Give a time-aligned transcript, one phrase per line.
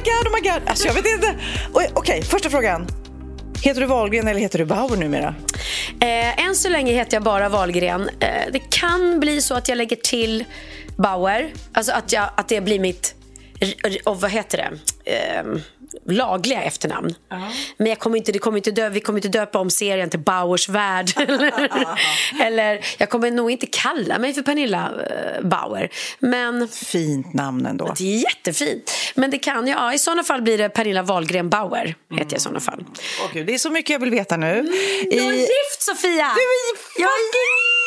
[0.00, 0.68] my god, oh my god!
[0.68, 1.34] Alltså jag vet inte.
[1.72, 2.86] Okej, Okej, första frågan.
[3.62, 5.34] Heter du Wahlgren eller heter du Bauer numera?
[6.00, 8.10] Eh, än så länge heter jag bara Wahlgren.
[8.20, 10.44] Eh, det kan bli så att jag lägger till
[10.96, 11.52] Bauer.
[11.72, 13.14] Alltså att, jag, att det blir mitt...
[14.04, 15.12] Och vad heter det?
[15.12, 15.44] Eh,
[16.10, 17.14] lagliga efternamn.
[17.76, 20.20] Men jag kommer inte, det kommer inte dö, vi kommer inte döpa om serien till
[20.20, 21.10] Bauers värld.
[21.16, 21.68] eller,
[22.40, 25.90] eller jag kommer nog inte kalla mig för Pernilla eh, Bauer.
[26.18, 27.94] Men Fint namn ändå.
[27.98, 28.92] det är jättefint.
[29.14, 29.78] Men det kan jag.
[29.78, 31.94] Ja, I sådana fall blir det Pernilla Wahlgren Bauer.
[32.10, 32.84] Heter jag i sådana fall.
[33.24, 34.72] Åh, gud, det är så mycket jag vill veta nu.
[35.10, 35.38] Jag är I...
[35.38, 36.10] gift Sofia!
[36.10, 37.79] Du är är fucking gift!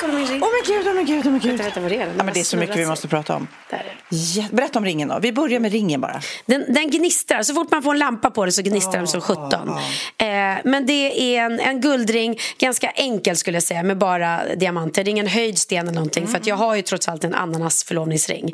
[0.00, 0.42] Kolla min ring.
[0.42, 1.50] Åh men gud, åh men gud, åh men gud.
[1.50, 2.04] Vänta, vänta, vad är det?
[2.04, 3.48] Den Ja, men det är så mycket vi måste prata om.
[3.70, 3.96] Där.
[4.08, 5.18] Ja, berätta om ringen då.
[5.18, 6.20] Vi börjar med ringen bara.
[6.46, 7.42] Den, den gnistrar.
[7.42, 9.52] Så fort man får en lampa på den så gnistrar den som 17.
[9.52, 10.26] Eh,
[10.64, 15.04] men det är en, en guldring, ganska enkel skulle jag säga, med bara diamanter.
[15.04, 16.26] Det är ingen höjd sten eller någonting.
[16.28, 18.50] För att jag har ju trots allt en ananas förlovningsring.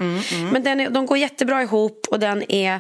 [0.53, 2.75] Men den är, de går jättebra ihop och den är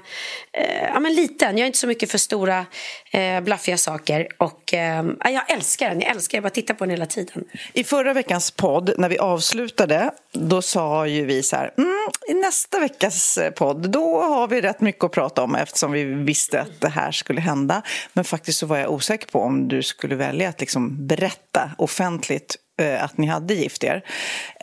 [0.52, 1.58] eh, ja, men liten.
[1.58, 2.66] Jag är inte så mycket för stora
[3.10, 4.28] eh, blaffiga saker.
[4.38, 6.00] Och eh, ja, jag älskar den.
[6.00, 6.42] Jag älskar den.
[6.42, 7.35] Jag bara tittar på den hela tiden.
[7.72, 12.34] I förra veckans podd, när vi avslutade, då sa ju vi så här, mm, i
[12.34, 16.60] nästa veckas eh, podd, då har vi rätt mycket att prata om eftersom vi visste
[16.60, 17.82] att det här skulle hända.
[18.12, 22.56] Men faktiskt så var jag osäker på om du skulle välja att liksom berätta offentligt
[22.80, 24.04] eh, att ni hade gift er.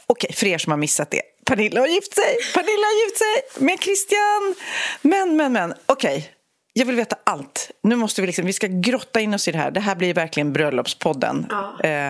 [0.07, 1.21] Okej, för er som har missat det.
[1.45, 2.37] Pernilla har gift sig!
[2.53, 4.55] Pernilla har gift sig med Christian!
[5.01, 6.29] Men, men, men, okej.
[6.73, 7.71] Jag vill veta allt.
[7.83, 9.71] Nu måste vi liksom, vi ska grotta in oss i det här.
[9.71, 11.47] Det här blir verkligen bröllopspodden.
[11.83, 12.09] Eh,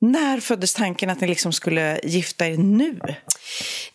[0.00, 2.98] när föddes tanken att ni liksom skulle gifta er nu?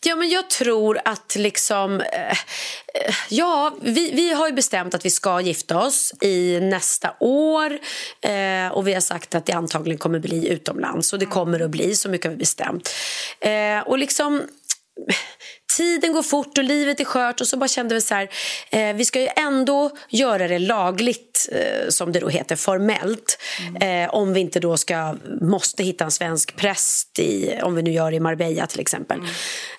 [0.05, 2.01] Ja, men jag tror att liksom...
[2.01, 2.37] Eh,
[3.29, 7.79] ja, vi, vi har ju bestämt att vi ska gifta oss i nästa år.
[8.21, 11.13] Eh, och vi har sagt att det antagligen kommer bli utomlands.
[11.13, 12.89] Och det kommer att bli, så mycket har vi bestämt.
[13.39, 14.41] Eh, och liksom...
[15.78, 18.29] Tiden går fort och livet är skört och så bara kände vi så här,
[18.69, 23.38] eh, vi ska ju ändå göra det lagligt eh, som det då heter formellt.
[23.81, 27.91] Eh, om vi inte då ska, måste hitta en svensk präst i, om vi nu
[27.91, 29.19] gör det i Marbella till exempel.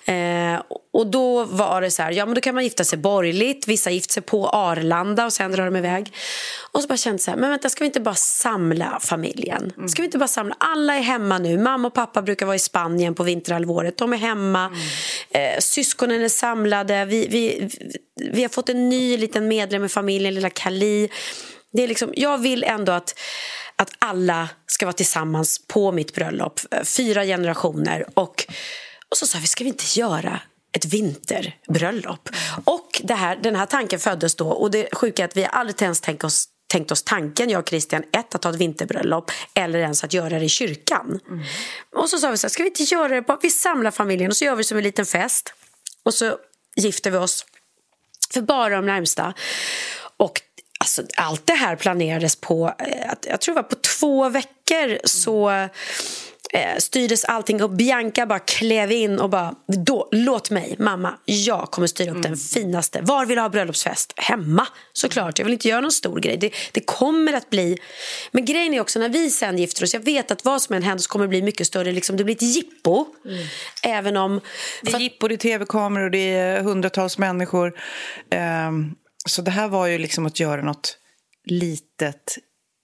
[0.05, 0.61] Eh,
[0.93, 3.91] och då var det så här, ja men då kan man gifta sig borgerligt, vissa
[3.91, 6.13] gifter sig på Arlanda och sen drar de iväg.
[6.71, 9.73] Och så bara kände så här, men vänta ska vi inte bara samla familjen?
[9.87, 12.59] Ska vi inte bara samla, alla är hemma nu, mamma och pappa brukar vara i
[12.59, 14.71] Spanien på vinterhalvåret, de är hemma,
[15.29, 17.69] eh, syskonen är samlade, vi, vi,
[18.31, 21.09] vi har fått en ny liten medlem i familjen, lilla Kali.
[21.73, 23.19] Det är liksom, jag vill ändå att,
[23.75, 28.45] att alla ska vara tillsammans på mitt bröllop, eh, fyra generationer och,
[29.09, 30.39] och så sa vi, ska vi inte göra
[30.71, 32.29] ett vinterbröllop.
[32.65, 35.81] Och det här, den här tanken föddes då och det sjuka är att vi aldrig
[35.81, 39.79] ens tänkt oss tänkt oss tanken, jag och Christian, ett att ha ett vinterbröllop eller
[39.79, 41.19] ens att göra det i kyrkan.
[41.95, 44.29] Och så sa vi så här, ska vi inte göra det, bara, vi samlar familjen
[44.31, 45.53] och så gör vi som en liten fest
[46.05, 46.37] och så
[46.75, 47.45] gifter vi oss
[48.33, 49.33] för bara de närmsta.
[50.17, 50.41] Och
[50.79, 55.69] alltså, allt det här planerades på, eh, jag tror det var på två veckor så
[56.53, 59.55] eh, styrdes allting och Bianca bara klev in och bara,
[59.85, 63.01] då, låt mig, mamma, jag kommer styra upp den finaste.
[63.01, 64.13] Var vill du ha bröllopsfest?
[64.17, 65.39] Hemma, såklart.
[65.39, 66.37] Jag vill inte göra någon stor grej.
[66.37, 67.77] Det, det kommer att bli,
[68.31, 70.83] men grejen är också när vi sen gifter oss, jag vet att vad som än
[70.83, 73.05] händer så kommer det bli mycket större, liksom, det blir ett jippo.
[73.83, 74.41] Även om...
[74.81, 77.73] Det är jippo, det är tv-kameror, det är hundratals människor.
[78.31, 78.95] Ehm,
[79.25, 80.97] så det här var ju liksom att göra något
[81.45, 82.37] litet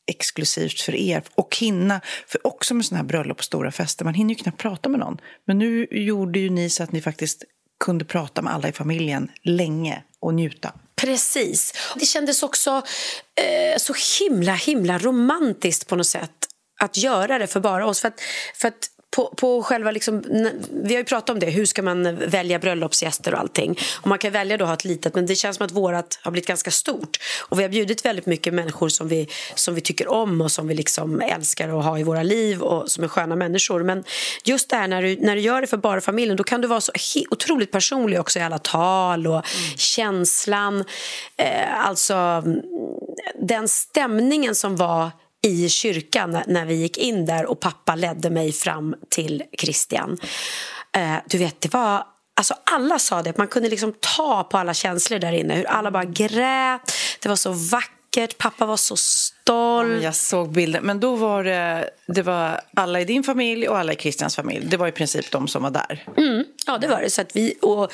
[0.07, 4.13] exklusivt för er och hinna, för också med sådana här bröllop och stora fester, man
[4.13, 5.17] hinner ju knappt prata med någon.
[5.47, 7.43] Men nu gjorde ju ni så att ni faktiskt
[7.83, 10.73] kunde prata med alla i familjen länge och njuta.
[10.95, 11.73] Precis.
[11.95, 12.81] Det kändes också
[13.41, 16.31] eh, så himla, himla romantiskt på något sätt
[16.81, 18.01] att göra det för bara oss.
[18.01, 18.21] För att,
[18.55, 20.23] för att på, på själva liksom,
[20.69, 23.79] vi har ju pratat om det, hur ska man välja bröllopsgäster och allting.
[24.01, 26.19] Och man kan välja då att ha ett litet, men det känns som att vårat
[26.21, 27.17] har blivit ganska stort.
[27.49, 30.67] Och vi har bjudit väldigt mycket människor som vi, som vi tycker om och som
[30.67, 33.83] vi liksom älskar att ha i våra liv och som är sköna människor.
[33.83, 34.03] Men
[34.43, 36.67] just det här när du, när du gör det för bara familjen, då kan du
[36.67, 36.91] vara så
[37.29, 39.77] otroligt personlig också i alla tal och mm.
[39.77, 40.83] känslan.
[41.37, 42.43] Eh, alltså
[43.41, 45.11] den stämningen som var
[45.41, 50.17] i kyrkan när vi gick in där och pappa ledde mig fram till Christian.
[50.97, 52.03] Eh, du vet, det var...
[52.33, 55.53] Alltså alla sa det, man kunde liksom ta på alla känslor där inne.
[55.53, 56.91] Hur alla bara grät,
[57.21, 60.03] det var så vackert, pappa var så stolt.
[60.03, 63.93] Jag såg bilden, men då var det, det var alla i din familj och alla
[63.93, 64.65] i Christians familj.
[64.65, 66.05] Det var i princip de som var där.
[66.17, 67.09] Mm, ja, det var det.
[67.09, 67.91] Så att vi, och,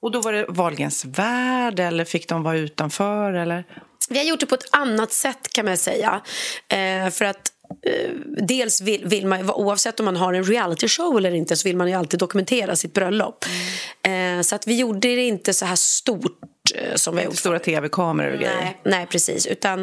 [0.00, 3.32] och då var det Wahlgrens värld eller fick de vara utanför?
[3.32, 3.64] Eller?
[4.12, 6.20] Vi har gjort det på ett annat sätt kan man säga.
[6.68, 7.52] Eh, för att
[7.86, 8.10] eh,
[8.46, 11.76] dels vill, vill, man, oavsett om man har en reality show eller inte så vill
[11.76, 13.44] man ju alltid dokumentera sitt bröllop.
[14.04, 14.38] Mm.
[14.38, 16.40] Eh, så att vi gjorde det inte så här stort
[16.74, 17.36] eh, som vi gjort.
[17.36, 18.60] Stora tv-kameror och grejer.
[18.60, 19.46] Nej, nej precis.
[19.46, 19.80] Utan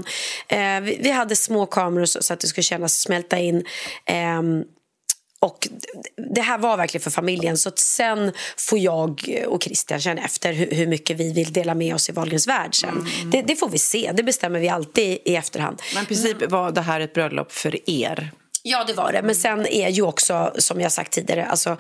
[0.48, 3.66] eh, vi, vi, hade små kameror så, så, att det skulle kännas smälta in.
[5.42, 5.68] Och
[6.36, 7.58] det här var verkligen för familjen.
[7.58, 11.96] Så sen får jag och Christian känna efter hur, hur mycket vi vill dela med
[11.96, 12.90] oss i Wahlgrens värld sen.
[12.90, 13.32] Mm.
[13.32, 14.12] Det, det, får vi se.
[14.14, 15.82] Det bestämmer vi alltid i efterhand.
[15.94, 18.32] Men i princip var det här ett bröllop för er?
[18.64, 19.22] Ja, det var det.
[19.22, 21.78] Men sen är ju också, som jag sagt tidigare, alltså,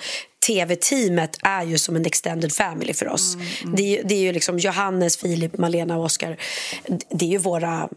[0.47, 3.35] tv-teamet är ju som en extended family för oss.
[3.35, 3.75] Mm, mm.
[3.75, 6.37] Det, är, det är ju liksom Johannes, Filip, Malena och Oskar.
[7.09, 7.89] Det är ju våra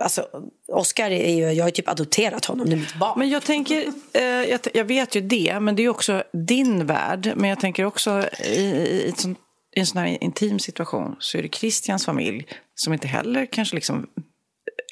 [0.00, 0.26] alltså,
[0.72, 3.18] Oscar är ju, jag har ju typ adopterat honom, det är mitt barn.
[3.18, 7.32] Men jag tänker, eh, jag, jag, vet ju det, men det är också din värld.
[7.36, 9.34] Men jag tänker också i, i, i,
[9.76, 13.74] i en sån här intim situation så är det Christians familj som inte heller kanske
[13.74, 14.06] liksom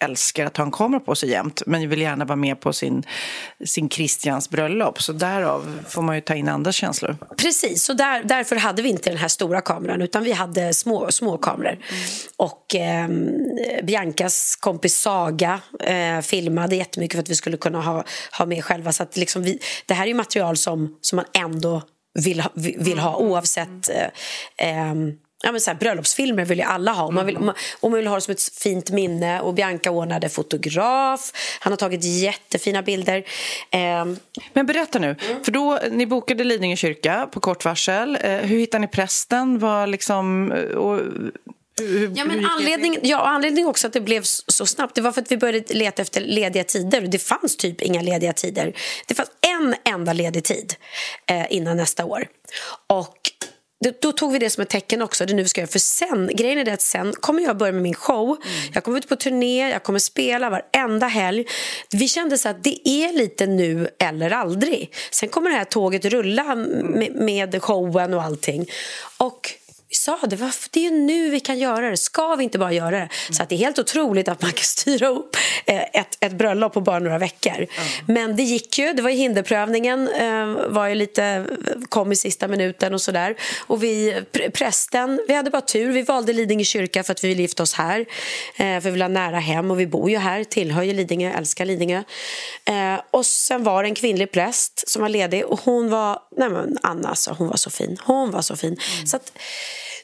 [0.02, 3.02] älskar att ha en kamera på sig jämt men vill gärna vara med på sin,
[3.64, 5.02] sin Christians bröllop.
[5.02, 7.16] Så därav får man ju ta in andra känslor.
[7.36, 11.10] Precis, och där, därför hade vi inte den här stora kameran utan vi hade små,
[11.10, 11.72] små kameror.
[11.72, 12.02] Mm.
[12.36, 13.08] Och eh,
[13.84, 18.04] Biancas kompis Saga eh, filmade jättemycket för att vi skulle kunna ha,
[18.38, 18.92] ha med själva.
[18.92, 21.82] Så att liksom vi, det här är ju material som, som man ändå
[22.14, 23.30] vill vill ha mm.
[23.30, 24.08] oavsett eh,
[24.56, 25.12] ehm,
[25.42, 27.10] ja, men så här, bröllopsfilmer vill ju alla ha.
[27.10, 27.36] Man vill,
[27.80, 29.40] och man vill ha det som ett fint minne.
[29.40, 31.32] Och Bianca ordnade fotograf.
[31.60, 33.24] Han har tagit jättefina bilder.
[33.70, 34.04] Eh.
[34.52, 35.16] Men berätta nu.
[35.30, 35.44] Mm.
[35.44, 38.18] För då, Ni bokade Lidingö kyrka på kort varsel.
[38.20, 39.58] Eh, hur hittade ni prästen?
[39.58, 41.00] Var liksom, och,
[41.80, 45.20] hur, ja, men anledning, ja, anledningen också att det blev så snabbt det var för
[45.20, 47.00] att vi började leta efter lediga tider.
[47.00, 48.76] Det fanns typ inga lediga tider.
[49.06, 50.74] Det fanns en enda ledig tid
[51.26, 52.26] eh, innan nästa år.
[52.86, 53.31] Och
[53.90, 55.26] då tog vi det som ett tecken också.
[55.26, 55.70] Det nu ska jag.
[55.70, 58.26] För sen, grejen är det att sen kommer jag börja med min show.
[58.26, 58.70] Mm.
[58.74, 61.44] Jag kommer ut på turné, jag kommer spela varenda helg.
[61.90, 64.94] Vi kände så att det är lite nu eller aldrig.
[65.10, 68.70] Sen kommer det här tåget rulla med, med showen och allting.
[69.16, 69.50] Och
[69.92, 70.36] vi sa det,
[70.70, 71.96] det är nu vi kan göra det.
[71.96, 73.08] Ska vi inte bara göra det?
[73.30, 75.36] Så att det är helt otroligt att man kan styra upp
[75.66, 77.56] eh, ett, ett bröllop på bara några veckor.
[77.56, 77.68] Mm.
[78.06, 78.92] Men det gick ju.
[78.92, 80.08] Det var ju hinderprövningen.
[80.08, 81.46] Eh, var ju lite,
[81.88, 83.34] kom i sista minuten och sådär.
[83.66, 84.22] Och vi,
[84.54, 85.92] prästen, vi hade bara tur.
[85.92, 88.00] Vi valde Lidingö kyrka för att vi vill gifta oss här.
[88.00, 90.44] Eh, för vi vill ha nära hem och vi bor ju här.
[90.44, 92.02] Tillhör ju Lidingö, älskar Lidingö.
[93.10, 96.78] Och sen var det en kvinnlig präst som var ledig och hon var, nej men
[96.82, 97.98] Anna alltså, hon var så fin.
[98.02, 98.76] Hon var så fin.
[98.96, 99.06] Mm.
[99.06, 99.32] Så att,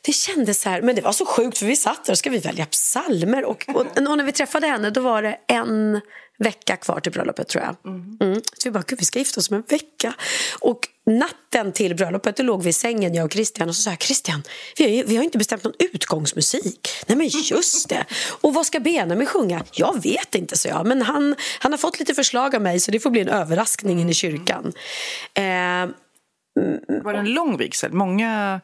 [0.03, 2.31] det kändes så här, men det var så sjukt för vi satt där och ska
[2.31, 6.01] vi välja psalmer och, och, och, när vi träffade henne då var det en
[6.39, 7.77] vecka kvar till bröllopet tror jag.
[7.93, 8.17] Mm.
[8.21, 8.43] Mm.
[8.55, 10.15] Så vi bara, gud vi ska gifta oss om en vecka.
[10.61, 13.91] Och natten till bröllopet då låg vi i sängen jag och Christian och så sa
[13.91, 14.43] jag, Christian,
[14.77, 16.89] vi har, vi har inte bestämt någon utgångsmusik.
[17.07, 18.05] Nej men just det.
[18.41, 19.65] Och vad ska Benjamin sjunga?
[19.73, 22.91] Jag vet inte så jag, men han, han har fått lite förslag av mig så
[22.91, 24.73] det får bli en överraskning in i kyrkan.
[25.35, 25.95] Eh,
[27.03, 27.93] var det en lång vigsel?
[27.93, 28.61] Många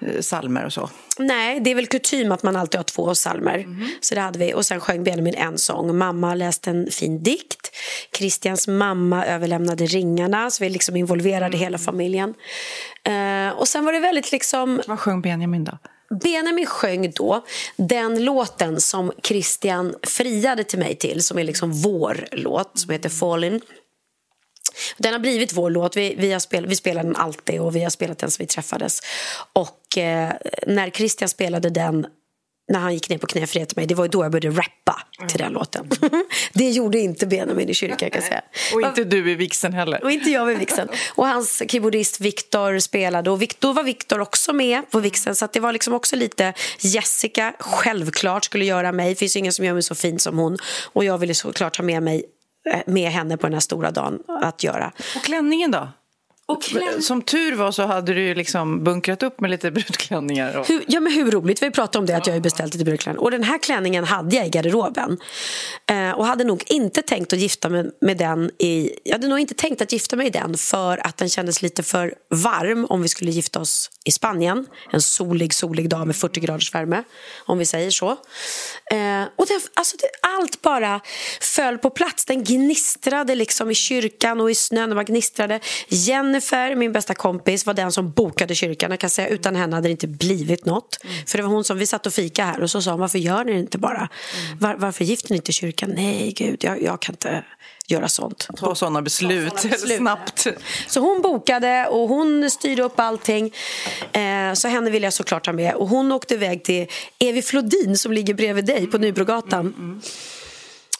[0.00, 0.90] eh, salmer och så?
[1.18, 3.58] Nej, det är väl kutym att man alltid har två salmer.
[3.58, 3.88] Mm.
[4.00, 4.54] Så det hade vi.
[4.54, 5.98] Och sen sjöng Benjamin en sång.
[5.98, 7.70] Mamma läste en fin dikt.
[8.16, 10.50] Christians mamma överlämnade ringarna.
[10.50, 11.60] Så vi liksom involverade mm.
[11.60, 12.34] hela familjen.
[13.08, 14.82] Uh, och sen var det väldigt liksom...
[14.86, 15.78] Vad sjöng Benjamin då?
[16.22, 17.44] Benjamin sjöng då
[17.76, 23.08] den låten som Christian friade till mig till, som är liksom vår låt, som heter
[23.08, 23.60] Fallin'.
[24.96, 25.96] Den har blivit vår låt.
[25.96, 28.46] Vi, vi, har spel, vi spelar den alltid och vi har spelat den sen vi
[28.46, 29.00] träffades.
[29.52, 30.32] Och eh,
[30.66, 32.06] när Christian spelade den
[32.72, 33.86] när han gick ner på knä för mig.
[33.86, 35.90] Det var då jag började rappa till den låten.
[36.52, 38.42] det gjorde inte Benjamin i kyrkan kan säga.
[38.74, 40.04] Och inte du i vixen heller.
[40.04, 40.88] Och inte jag vid vixen.
[41.14, 45.60] Och hans keyboardist Viktor spelade och då var Viktor också med på vixen så det
[45.60, 49.08] var liksom också lite Jessica självklart skulle göra mig.
[49.08, 51.84] Det finns ingen som gör mig så fin som hon och jag ville såklart ha
[51.84, 52.24] med mig
[52.86, 54.92] med henne på den här stora dagen att göra.
[55.16, 55.88] Och klänningen då?
[57.00, 60.58] Som tur var så hade du liksom bunkrat upp med lite brudklänningar.
[60.58, 60.68] Och...
[60.68, 61.62] Hur, ja, men hur roligt.
[61.62, 63.22] Vi pratat om det, att jag har beställt lite brudklänningar.
[63.22, 65.18] Och den här klänningen hade jag i garderoben.
[65.90, 68.90] Eh, och hade nog inte tänkt att gifta mig med den i...
[69.04, 71.82] Jag hade nog inte tänkt att gifta mig i den för att den kändes lite
[71.82, 74.66] för varm om vi skulle gifta oss i Spanien.
[74.90, 77.02] En solig, solig dag med 40 graders värme,
[77.46, 78.16] om vi säger så.
[78.92, 81.00] Eh, och det, alltså det, allt bara
[81.40, 82.24] föll på plats.
[82.24, 84.90] Den gnistrade liksom i kyrkan och i snön.
[84.90, 85.60] Den gnistrade.
[85.88, 88.90] Jennifer, min bästa kompis, var den som bokade kyrkan.
[88.90, 90.98] Jag kan säga Utan henne hade det inte blivit något.
[91.04, 91.26] Mm.
[91.26, 93.18] För det var hon som, Vi satt och fika här och så sa hon, varför
[93.18, 93.96] gör ni det inte bara?
[94.46, 94.58] Mm.
[94.58, 95.92] Var, varför gifter ni inte kyrkan?
[95.94, 97.44] Nej, gud, jag, jag kan inte
[97.86, 98.48] göra sånt.
[98.56, 99.96] Ta sådana beslut, Ta beslut.
[99.96, 100.46] snabbt.
[100.88, 103.54] Så hon bokade och hon styrde upp allting.
[104.12, 105.74] Eh, så henne ville jag såklart ha med.
[105.74, 106.86] Och hon åkte iväg till
[107.18, 109.60] Evi Flodin som ligger bredvid dig på Nybrogatan.
[109.60, 110.00] Mm, mm.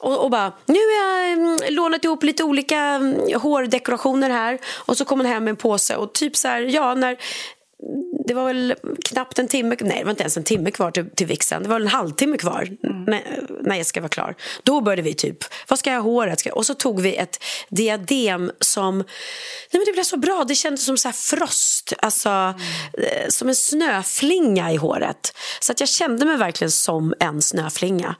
[0.00, 4.58] Och, och bara, nu har jag mm, lånat ihop lite olika mm, hårdekorationer här.
[4.74, 7.16] Och så kom hon hem med en påse och typ så här, ja när
[8.26, 8.74] det var väl
[9.04, 11.62] knappt en timme, nej det var inte ens en timme kvar till, till vixen.
[11.62, 13.20] Det var en halvtimme kvar mm.
[13.62, 14.34] när, ska vara klar.
[14.62, 15.38] Då började vi typ,
[15.68, 16.46] vad ska jag ha håret?
[16.46, 19.06] Och så tog vi ett diadem som, nej
[19.72, 20.44] men det blev så bra.
[20.48, 22.54] Det kändes som så här frost, alltså mm.
[23.28, 25.36] som en snöflinga i håret.
[25.60, 28.14] Så att jag kände mig verkligen som en snöflinga.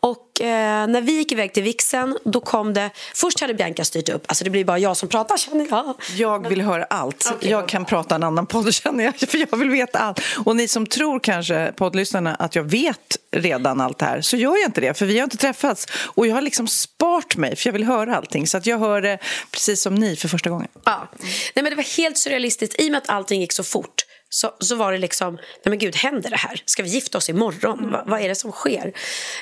[0.00, 0.46] Och eh,
[0.86, 2.90] när vi gick iväg till vixen då kom det...
[3.14, 4.24] Först hade Bianca styrt upp.
[4.26, 5.94] Alltså det blir bara jag som pratar känner jag.
[6.16, 7.32] Jag vill höra allt.
[7.36, 9.18] Okay, jag kan prata en annan podd känner jag.
[9.30, 10.20] För jag vill veta allt.
[10.44, 14.20] Och ni som tror kanske, poddlyssnarna, att jag vet redan allt det här.
[14.20, 14.98] Så gör jag inte det.
[14.98, 15.86] För vi har inte träffats.
[15.92, 17.56] Och jag har liksom spart mig.
[17.56, 18.46] För jag vill höra allting.
[18.46, 19.18] Så att jag hör det
[19.50, 20.68] precis som ni för första gången.
[20.84, 21.08] Ja.
[21.54, 22.80] Nej, men det var helt surrealistiskt.
[22.80, 25.78] I och med att allting gick så fort så, så var det liksom, nej men
[25.78, 26.62] gud, händer det här?
[26.64, 27.78] Ska vi gifta oss imorgon?
[27.78, 27.90] Mm.
[27.90, 28.92] Va, vad är det som sker?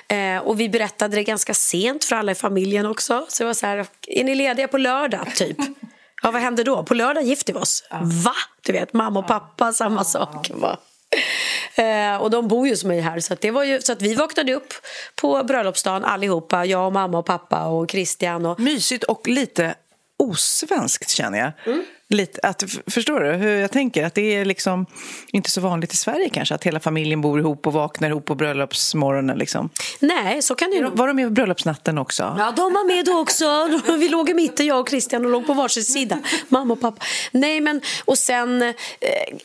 [0.08, 3.26] Eh, och vi berättade det ganska sent för alla i familjen också.
[3.28, 5.56] Så det var så här, är ni lediga på lördag, typ?
[6.22, 6.82] Ja, vad händer då?
[6.82, 7.84] På lördag gifter vi oss.
[7.90, 8.00] Ja.
[8.02, 8.34] Va?
[8.62, 10.50] Du vet, mamma och pappa, samma sak.
[10.54, 10.78] Va?
[11.74, 13.20] Eh, och de bor ju hos mig här.
[13.20, 14.74] Så, det var ju, så att vi vaknade upp
[15.14, 16.64] på bröllopsdagen allihopa.
[16.64, 18.46] Jag, och mamma och pappa och Christian.
[18.46, 18.60] Och...
[18.60, 19.74] Mysigt och lite
[20.18, 21.52] osvenskt känner jag.
[21.66, 21.84] Mm.
[22.08, 24.04] Lite, att, förstår du hur jag tänker?
[24.04, 24.86] Att det är liksom
[25.32, 28.34] inte så vanligt i Sverige kanske att hela familjen bor ihop och vaknar ihop på
[28.34, 29.38] bröllopsmorgonen.
[29.38, 29.70] Liksom.
[30.00, 32.22] Nej, så kan det ju Var de med på bröllopsnatten också?
[32.38, 33.68] Ja, de var med då också.
[33.98, 36.18] Vi låg i mitten, jag och Christian, och låg på varsin sida.
[36.48, 37.04] Mamma och pappa.
[37.32, 38.62] Nej, men och sen...
[38.62, 38.74] Eh,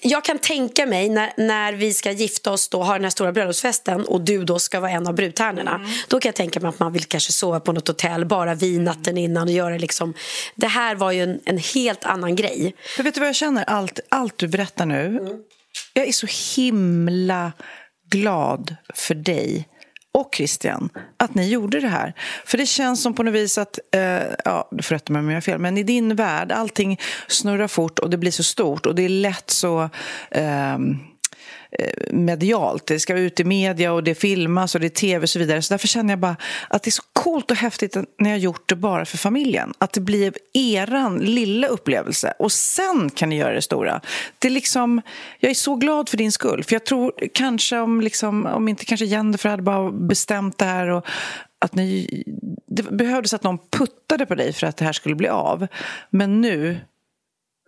[0.01, 3.31] jag kan tänka mig när, när vi ska gifta oss då, ha den här stora
[3.31, 5.75] bröllopsfesten och du då ska vara en av brudtärnorna.
[5.75, 5.89] Mm.
[6.07, 8.79] Då kan jag tänka mig att man vill kanske sova på något hotell, bara vi
[8.79, 10.13] natten innan och göra liksom...
[10.55, 12.75] Det här var ju en, en helt annan grej mig.
[12.95, 13.63] För vet du vad jag känner?
[13.67, 15.05] Allt, allt du berättar nu.
[15.05, 15.33] Mm.
[15.93, 16.27] Jag är så
[16.61, 17.51] himla
[18.09, 19.67] glad för dig
[20.13, 22.13] och Christian att ni gjorde det här.
[22.45, 25.29] För det känns som på något vis att, eh, ja, du får rätta mig om
[25.29, 28.85] jag har fel, men i din värld, allting snurrar fort och det blir så stort
[28.85, 29.89] och det är lätt så
[30.31, 30.77] Eh,
[31.79, 32.87] Eh, medialt.
[32.87, 35.61] Det ska ut i media och det filmas och det är tv och så vidare.
[35.61, 36.35] Så därför känner jag bara
[36.67, 39.73] att det är så coolt och häftigt när jag gjort det bara för familjen.
[39.77, 44.01] Att det blir eran lilla upplevelse och sen kan ni göra det stora.
[44.39, 45.01] Det är liksom,
[45.39, 46.63] jag är så glad för din skull.
[46.63, 50.87] För jag tror kanske om, liksom, om inte kanske Jennifer hade bara bestämt det här
[50.87, 51.05] och
[51.59, 52.23] att ni,
[52.67, 55.67] det behövdes att någon puttade på dig för att det här skulle bli av.
[56.09, 56.79] Men nu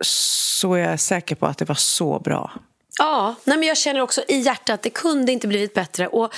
[0.04, 2.50] så är jag säker på att det var så bra.
[2.98, 6.08] Ja, nej men jag känner också i hjärtat att det kunde inte blivit bättre.
[6.08, 6.34] Och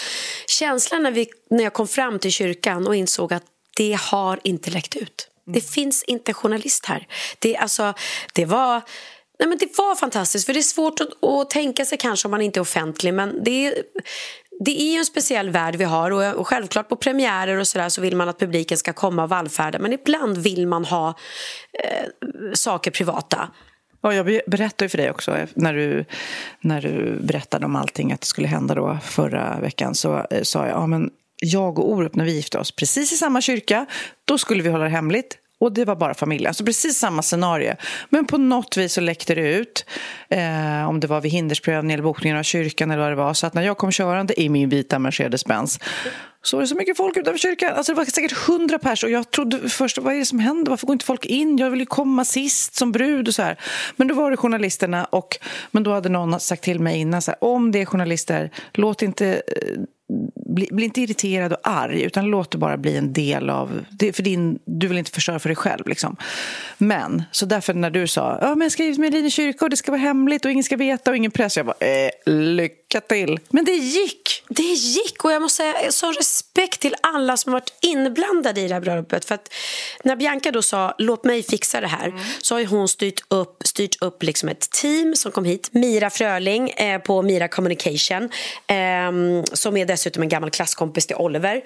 [0.47, 3.45] känslan när, vi, när jag kom fram till kyrkan och insåg att
[3.77, 5.29] det har inte läckt ut.
[5.47, 5.55] Mm.
[5.55, 7.07] Det finns inte journalist här.
[7.39, 7.95] Det, alltså,
[8.35, 8.83] det var...
[9.39, 12.31] Nej, men det var fantastiskt, för det är svårt att, att tänka sig kanske om
[12.31, 13.75] man inte är offentlig men det är,
[14.61, 18.01] det är en speciell värld vi har och, och självklart på premiärer och sådär så
[18.01, 21.09] vill man att publiken ska komma och vallfärda men ibland vill man ha
[21.85, 22.07] eh,
[22.55, 23.49] saker privata.
[24.07, 26.05] Ja, jag berättade ju för dig också eh, när du,
[26.61, 30.67] när du berättade om allting att det skulle hända då förra veckan så eh, sa
[30.67, 31.11] jag ja, men
[31.41, 33.87] jag och Orup när vi gifte oss precis i samma kyrka
[34.25, 36.49] då skulle vi hålla det hemligt och det var bara familjen.
[36.49, 37.75] Alltså precis samma scenario.
[38.11, 39.85] Men på något vis så läckte det ut.
[40.29, 43.35] Eh, om det var vid hindersprövning eller bokningen av kyrkan eller vad det var.
[43.35, 45.81] Så att när jag kom körande i min vita Mercedes-Benz
[46.47, 47.75] så var det så mycket folk utanför kyrkan.
[47.77, 50.71] Alltså det var säkert hundra pers och jag trodde först, vad är det som händer?
[50.71, 51.59] Varför går inte folk in?
[51.59, 53.61] Jag vill ju komma sist som brud och så här.
[53.97, 55.39] Men då var det journalisterna och
[55.71, 59.03] men då hade någon sagt till mig innan så här, om det är journalister, låt
[59.03, 59.81] inte eh,
[60.57, 63.85] bli, bli inte irriterad och arg, utan låt det bara bli en del av...
[63.91, 65.89] Det, för din, du vill inte förstöra för dig själv.
[65.89, 66.17] Liksom.
[66.79, 69.77] Men, så därför när du sa ja, men jag skrivit med Linje kyrka och det
[69.77, 71.57] ska vara hemligt och ingen ska veta och ingen press.
[71.57, 73.41] Jag bara, eh, lycka till.
[73.51, 74.43] Men det gick!
[74.49, 78.75] Det gick och jag måste säga sån respekt till alla som varit inblandade i det
[78.75, 79.25] här bröllopet.
[79.25, 79.53] För att
[80.05, 82.21] när Bianca då sa låt mig fixa det här mm.
[82.43, 85.69] så har hon styrt upp, styrt upp liksom ett team som kom hit.
[85.73, 88.31] Mira Fröling eh, på Mira Communication
[88.67, 91.63] eh, som är dessutom en gammal klasskompis till Oliver.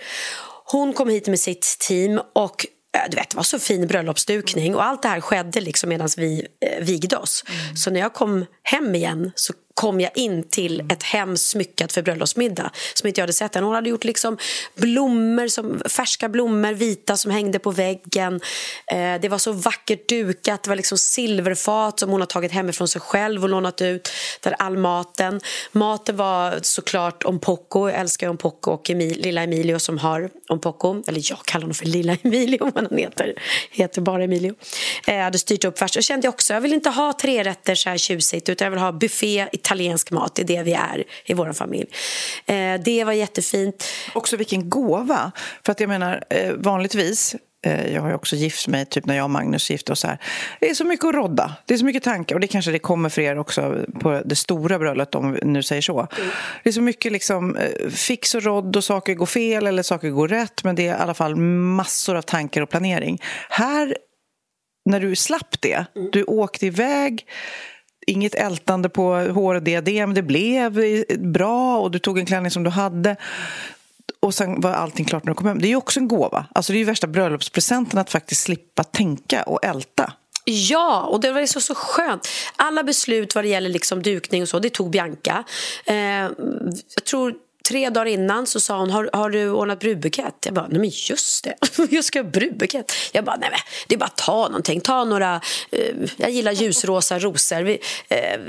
[0.65, 4.75] Hon kom hit med sitt team och eh, du vet, det var så fin bröllopsdukning
[4.75, 7.45] och allt det här skedde liksom medan vi eh, vigde oss.
[7.49, 7.77] Mm.
[7.77, 12.03] Så när jag kom hem igen så kom jag in till ett hem smyckat för
[12.03, 13.65] bröllopsmiddag som inte jag hade sett än.
[13.65, 14.39] Hon hade gjort liksom
[14.75, 18.41] blommor, som, färska blommor, vita som hängde på väggen.
[18.93, 22.89] Eh, det var så vackert dukat, det var liksom silverfat som hon har tagit hemifrån
[22.89, 25.41] sig själv och lånat ut där all maten.
[25.73, 31.03] Maten var såklart Ompocco, jag älskar Ompocco och Emil, lilla Emilio som har Ompocco.
[31.07, 33.35] Eller jag kallar honom för lilla Emilio, men han heter,
[33.71, 34.55] heter bara Emilio.
[35.07, 35.95] Eh, jag hade styrt upp först.
[35.95, 38.81] Jag kände också, jag vill inte ha tre rätter så här tjusigt utan jag vill
[38.81, 40.35] ha buffé, italiensk mat.
[40.35, 41.89] Det är det vi är i vår familj.
[42.47, 43.85] Eh, det var jättefint.
[44.15, 45.33] Också vilken gåva.
[45.65, 47.37] För att jag menar, eh, vanligtvis
[47.67, 50.19] eh, jag har också gift mig, typ när jag och Magnus gifte oss här.
[50.61, 52.79] Det är så mycket att rodda, det är så mycket tankar och det kanske det
[52.79, 55.99] kommer för er också på det stora bröllopet om vi nu säger så.
[55.99, 56.31] Mm.
[56.63, 60.11] Det är så mycket liksom eh, fix och rodd och saker går fel eller saker
[60.11, 63.23] går rätt men det är i alla fall massor av tankar och planering.
[63.49, 63.97] Här,
[64.85, 66.11] när du slapp det, mm.
[66.13, 67.27] du åkte iväg
[68.07, 70.15] inget ältande på hår och diadem.
[70.15, 70.81] Det blev
[71.19, 73.17] bra och du tog en klänning som du hade.
[74.21, 75.59] Och sen var allting klart när du kom hem.
[75.59, 76.47] Det är ju också en gåva.
[76.55, 80.13] Alltså det är ju värsta bröllopspresenten att faktiskt slippa tänka och älta.
[80.45, 82.29] Ja, och det var så, så skönt.
[82.57, 85.45] Alla beslut vad det gäller liksom dukning och så, det tog Bianca.
[85.85, 87.35] Eh, jag tror
[87.69, 90.35] tre dagar innan så sa hon, har, har du ordnat brudbukett?
[90.45, 91.55] Jag bara, nej men just det,
[91.91, 92.93] jag ska ha brudbukett.
[93.13, 95.41] Jag bara, nej men det är bara att ta någonting, ta några,
[95.71, 97.63] eh, jag gillar ljusrosa rosor.
[97.63, 98.41] Vi, eh,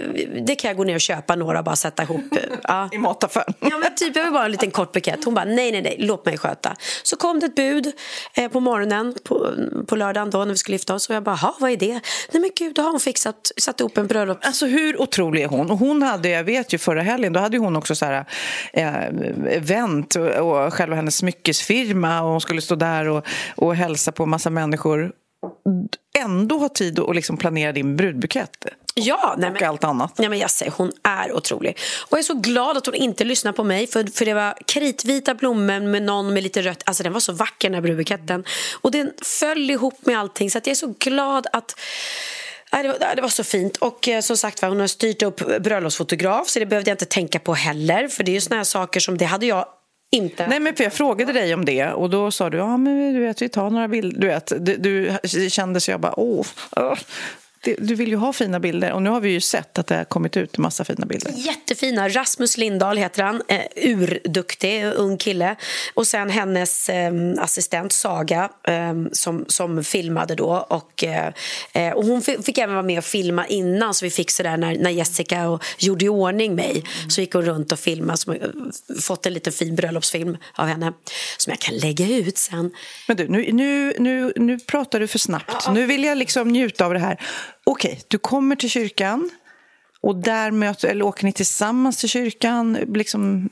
[0.46, 2.22] det kan jag gå ner och köpa några och bara sätta ihop.
[2.64, 2.90] Ja.
[2.92, 3.54] I mataffären.
[3.60, 5.26] Ja men typ, jag vill bara en liten kort bukett.
[5.26, 6.76] Hon bara, nej nej nej, låt mig sköta.
[7.04, 7.92] Så kom det ett bud
[8.34, 9.52] eh, på morgonen på,
[9.88, 12.00] på lördagen då när vi skulle gifta oss och jag bara, vad är det?
[12.32, 14.38] Nej men gud, då har hon fixat, satt ihop en bröllop.
[14.42, 15.72] Alltså hur otrolig är hon?
[15.72, 18.26] Och hon hade, jag vet ju förra helgen, då hade hon också så här
[18.74, 19.01] eh,
[19.50, 24.50] event och själva hennes smyckesfirma och hon skulle stå där och, och hälsa på massa
[24.50, 25.12] människor
[26.20, 28.66] ändå ha tid att liksom planera din brudbukett.
[28.96, 30.18] Ja, nej, och men, allt annat.
[30.18, 31.78] Nej, men jag säger, hon är otrolig.
[32.02, 34.58] Och jag är så glad att hon inte lyssnar på mig för, för det var
[34.68, 36.84] kritvita blommor med någon med lite rött.
[36.86, 38.44] Alltså den var så vacker den här brudbuketten.
[38.82, 41.76] Och den föll ihop med allting så jag är så glad att
[42.72, 43.78] det var, det var så fint.
[43.78, 47.40] Och eh, som sagt hon har styrt upp bröllopsfotograf så det behövde jag inte tänka
[47.40, 48.08] på heller.
[48.08, 49.66] För det är ju såna här saker som det hade jag
[50.12, 50.48] inte.
[50.48, 53.20] Nej, men för jag frågade dig om det och då sa du ja men du
[53.20, 54.22] vet vi tar några bilder.
[54.22, 56.98] Du vet, du, du det kändes jag bara åh, åh
[57.64, 60.04] du vill ju ha fina bilder och nu har vi ju sett att det har
[60.04, 61.34] kommit ut en massa fina bilder.
[61.36, 62.10] Jättefina.
[62.10, 63.42] Rasmus Lindahl heter han.
[63.48, 65.56] Eh, urduktig, ung kille.
[65.94, 70.66] Och sen hennes eh, assistent Saga eh, som, som filmade då.
[70.70, 71.34] Och, eh,
[71.74, 74.76] eh och hon fick, även vara med och filma innan så vi fick sådär när,
[74.76, 76.72] när Jessica och gjorde i ordning mig.
[76.72, 77.10] Mm.
[77.10, 78.18] Så gick hon runt och filmade.
[78.18, 78.50] Så, eh,
[79.02, 80.94] fått en liten fin bröllopsfilm av henne
[81.38, 82.72] som jag kan lägga ut sen.
[83.08, 85.54] Men du, nu, nu, nu, nu pratar du för snabbt.
[85.66, 85.72] Ja.
[85.72, 87.20] Nu vill jag liksom njuta av det här.
[87.66, 89.30] Okej, okay, du kommer till kyrkan
[90.02, 92.74] och där möter, eller åker ni tillsammans till kyrkan?
[92.74, 93.50] Liksom,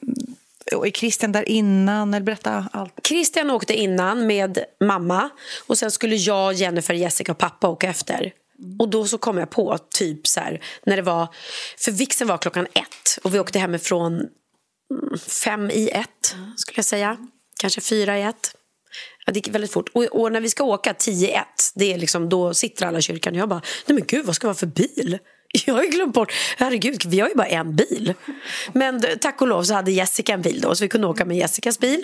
[0.85, 2.13] är Christian där innan?
[2.13, 2.93] Eller berätta allt.
[3.07, 5.29] Christian åkte innan med mamma
[5.67, 8.33] och sen skulle jag, Jennifer, Jessica och pappa åka efter.
[8.79, 11.27] Och då så kom jag på, typ så här, när det var...
[11.77, 16.85] För vixen var klockan ett och vi åkte hemifrån mm, fem i ett, skulle jag
[16.85, 17.17] säga.
[17.59, 18.55] Kanske fyra i ett.
[19.25, 19.89] Ja, det gick väldigt fort.
[19.93, 21.41] Och, och när vi ska åka 10-1,
[21.75, 24.35] det är liksom, då sitter alla i kyrkan och jag bara, nej men gud vad
[24.35, 25.17] ska det vara för bil?
[25.65, 28.13] Jag har ju glömt bort, herregud vi har ju bara en bil.
[28.73, 31.37] Men tack och lov så hade Jessica en bil då så vi kunde åka med
[31.37, 32.03] Jessicas bil.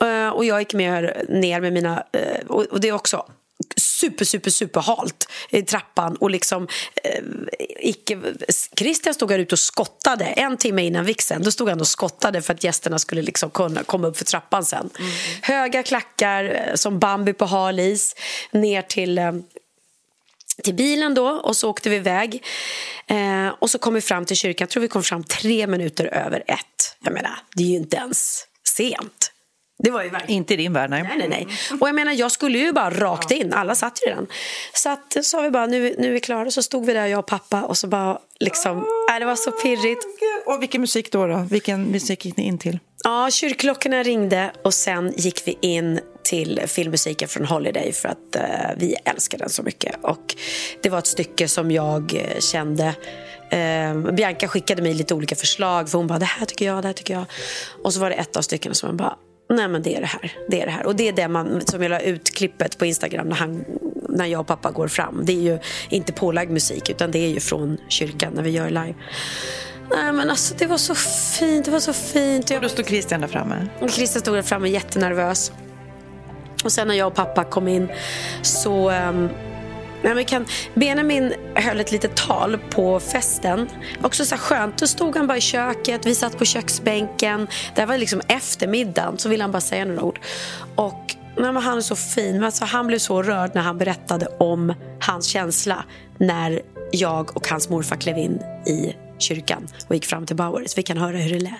[0.00, 3.26] Eh, och jag gick med ner med mina, eh, och, och det är också
[3.76, 6.68] super, super, super halt i trappan och liksom
[7.04, 7.22] eh,
[7.80, 8.18] icke...
[8.78, 11.42] Christian stod här ute och skottade en timme innan vixen.
[11.42, 14.64] Då stod han och skottade för att gästerna skulle liksom kunna komma upp för trappan
[14.64, 14.90] sen.
[14.98, 15.12] Mm.
[15.42, 18.16] Höga klackar eh, som Bambi på hal is
[18.50, 19.32] ner till eh,
[20.62, 22.44] till bilen då och så åkte vi iväg.
[23.06, 24.64] Eh, och så kom vi fram till kyrkan.
[24.64, 26.96] Jag tror vi kom fram tre minuter över ett.
[27.04, 28.46] Jag menar, det är ju inte ens
[28.76, 29.21] sent.
[29.82, 30.36] Det var ju verkligen...
[30.36, 31.02] Inte i din värld, nej.
[31.02, 31.18] nej.
[31.18, 33.52] Nej, nej, Och jag menar, jag skulle ju bara rakt in.
[33.52, 34.26] Alla satt ju redan.
[34.74, 36.50] Så att, sa vi bara, nu, nu är vi klara.
[36.50, 38.78] Så stod vi där, jag och pappa, och så bara liksom...
[38.78, 40.04] Oh, äh, det var så pirrigt.
[40.46, 41.46] och vilken musik då, då?
[41.50, 42.78] Vilken musik gick ni in till?
[43.04, 48.42] Ja, kyrkklockorna ringde och sen gick vi in till filmmusiken från Holiday för att uh,
[48.76, 49.96] vi älskar den så mycket.
[50.02, 50.36] Och
[50.82, 52.94] det var ett stycke som jag uh, kände
[53.52, 56.88] uh, Bianca skickade mig lite olika förslag för hon bara det här tycker jag, det
[56.88, 57.24] här tycker jag.
[57.84, 59.16] Och så var det ett av styckena som man bara
[59.52, 60.32] nej men det är det här.
[60.48, 60.86] Det är det här.
[60.86, 63.64] Och det är det man, som jag la ut klippet på Instagram när, han,
[64.08, 65.20] när jag och pappa går fram.
[65.24, 68.68] Det är ju inte pålagd musik utan det är ju från kyrkan när vi gör
[68.68, 68.94] live.
[69.90, 70.94] Nej men alltså det var så
[71.38, 72.50] fint, det var så fint.
[72.50, 73.66] Och då stod Christian där framme?
[73.80, 75.52] Och Christian stod där framme jättenervös.
[76.64, 77.88] Och sen när jag och pappa kom in
[78.42, 79.28] så um,
[80.02, 83.68] Nej, men kan, Benjamin höll ett litet tal på festen.
[84.02, 84.78] Också så skönt.
[84.78, 87.46] Då stod han bara i köket, vi satt på köksbänken.
[87.74, 90.20] Det här var liksom eftermiddagen, så ville han bara säga några ord.
[90.74, 92.44] Och nej, han är så fin.
[92.44, 95.84] Alltså, han blev så rörd när han berättade om hans känsla
[96.18, 96.62] när
[96.92, 100.64] jag och hans morfar klev in i kyrkan och gick fram till Bauer.
[100.66, 101.52] Så vi kan höra hur det lät.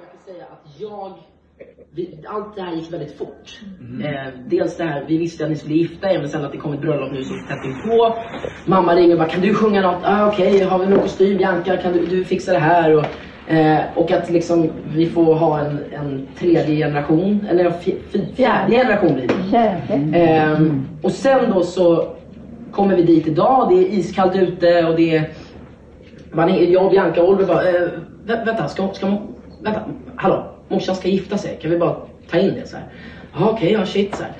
[0.00, 1.29] Jag kan säga att jag
[1.94, 3.60] vi, allt det här gick väldigt fort.
[3.80, 4.14] Mm.
[4.14, 6.58] Eh, dels det här, vi visste att ni skulle gifta er men sen att det
[6.58, 8.14] kom ett bröllop nu så tätt inpå.
[8.66, 10.02] Mamma ringer och bara, kan du sjunga något?
[10.04, 10.66] Ah, Okej, okay.
[10.66, 11.38] har vi någon kostym?
[11.38, 12.96] Bianca, kan du, du fixa det här?
[12.96, 13.04] Och,
[13.52, 17.72] eh, och att liksom vi får ha en, en tredje generation, eller en
[18.34, 20.18] fjärde generation blir det.
[20.18, 20.60] Eh,
[21.02, 22.16] och sen då så
[22.72, 25.30] kommer vi dit idag, det är iskallt ute och det är
[26.32, 27.88] man är, jag och Bianca och Oliver bara, äh,
[28.24, 29.06] vänta, ska, ska,
[29.62, 29.80] vänta,
[30.16, 31.96] hallå, morsan ska gifta sig, kan vi bara
[32.30, 32.86] ta in det så här?
[33.38, 34.32] Ja okej, okay, ja shit så här.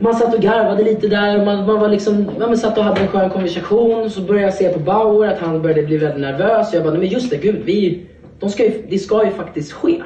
[0.00, 3.00] Man satt och garvade lite där, man, man var liksom, ja, man satt och hade
[3.00, 4.10] en skön konversation.
[4.10, 6.74] Så började jag se på Bauer att han började bli väldigt nervös.
[6.74, 8.06] Jag bara, nej men just det, gud, vi,
[8.40, 10.02] de ska ju, det ska ju faktiskt ske.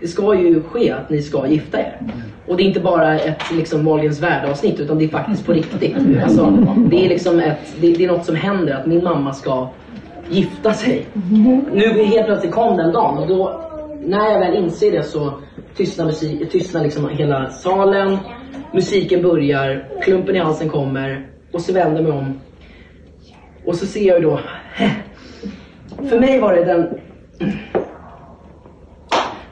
[0.00, 2.00] Det ska ju ske att ni ska gifta er.
[2.46, 5.96] Och det är inte bara ett liksom Wahlgrens värld-avsnitt utan det är faktiskt på riktigt.
[6.24, 6.50] Alltså,
[6.90, 9.68] det är liksom ett, det, det är något som händer att min mamma ska
[10.30, 11.06] gifta sig.
[11.72, 13.69] Nu helt plötsligt kom den dagen och då
[14.00, 15.32] när jag väl inser det så
[15.76, 18.18] tystnar, musik, tystnar liksom hela salen.
[18.72, 22.40] Musiken börjar, klumpen i halsen kommer och så vänder jag mig om.
[23.64, 24.40] Och så ser jag ju då...
[26.08, 26.98] För mig var det den...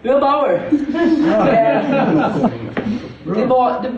[0.02, 0.62] Björn Bauer!
[3.34, 3.92] det var det,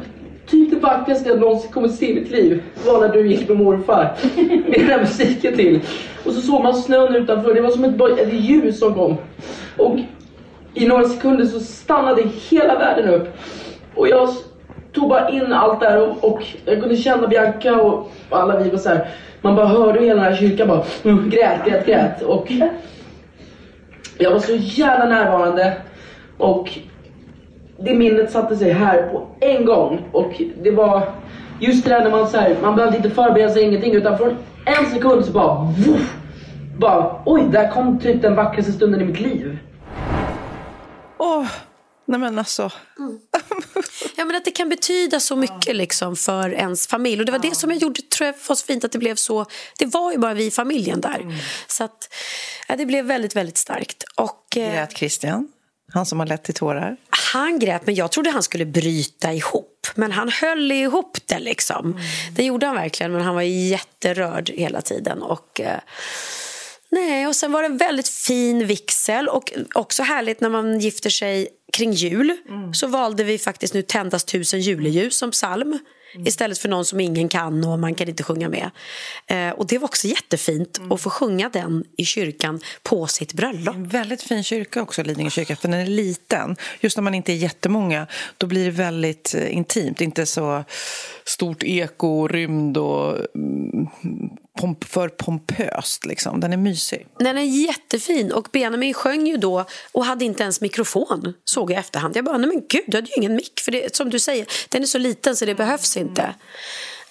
[0.46, 2.62] typ det vackraste jag någonsin kommer se i mitt liv.
[2.86, 4.16] var när du gick med morfar.
[4.36, 5.80] Med den här musiken till.
[6.26, 7.54] Och så såg man snön utanför.
[7.54, 9.16] Det var som ett, ett ljus som kom.
[9.76, 9.98] Och
[10.74, 13.28] i några sekunder så stannade hela världen upp.
[13.94, 14.28] Och jag
[14.92, 18.78] tog bara in allt där och, och jag kunde känna Bianca och alla vi var
[18.78, 19.08] så här,
[19.42, 22.22] Man bara hörde hela den här kyrkan bara mm, grät, grät, grät.
[22.22, 22.52] Och
[24.18, 25.76] jag var så jävla närvarande.
[26.38, 26.78] Och
[27.78, 30.00] det minnet satte sig här på en gång.
[30.12, 31.02] Och det var
[31.60, 34.36] just det där när man så här, man behövde inte förbereda sig ingenting utan från
[34.64, 36.16] en sekund så bara, woof,
[36.78, 39.58] bara oj, där kom typ den vackraste stunden i mitt liv.
[41.20, 41.46] Åh, oh,
[42.04, 42.72] nej men alltså.
[42.98, 43.18] Mm.
[44.16, 47.20] ja, men att det kan betyda så mycket liksom för ens familj.
[47.20, 49.14] Och det var det som jag gjorde, tror jag var så fint att det blev
[49.14, 49.46] så.
[49.78, 51.20] Det var ju bara vi i familjen där.
[51.20, 51.36] Mm.
[51.66, 52.14] Så att
[52.68, 54.04] ja, det blev väldigt, väldigt starkt.
[54.14, 55.48] Och, eh, Grät Christian?
[55.92, 56.96] Han som har lett till tårar?
[57.32, 59.86] Han grät, men jag trodde han skulle bryta ihop.
[59.94, 61.86] Men han höll ihop det liksom.
[61.86, 62.02] Mm.
[62.34, 65.22] Det gjorde han verkligen, men han var jätterörd hela tiden.
[65.22, 65.60] Och...
[65.60, 65.80] Eh,
[66.90, 71.10] Nej, och sen var det en väldigt fin vixel och också härligt när man gifter
[71.10, 72.36] sig kring jul.
[72.48, 72.74] Mm.
[72.74, 75.78] Så valde vi faktiskt nu Tändas tusen juleljus som psalm.
[76.14, 76.26] Mm.
[76.26, 78.70] Istället för någon som ingen kan och man kan inte sjunga med.
[79.26, 80.92] Eh, och det var också jättefint mm.
[80.92, 83.74] att få sjunga den i kyrkan på sitt bröllop.
[83.74, 86.56] En väldigt fin kyrka också, Lidingö kyrka, för den är liten.
[86.80, 90.00] Just när man inte är jättemånga, då blir det väldigt eh, intimt.
[90.00, 90.64] Inte så
[91.24, 93.86] stort eko, rymd och mm,
[94.58, 96.06] pomp för pompöst.
[96.06, 96.40] Liksom.
[96.40, 97.06] Den är mysig.
[97.18, 98.32] Den är jättefin.
[98.32, 102.16] Och Benjamin sjöng ju då och hade inte ens mikrofon, såg jag i efterhand.
[102.16, 103.60] Jag bara, nej men gud, du hade ju ingen mick.
[103.60, 106.34] För det, som du säger, den är så liten så det behövs inte.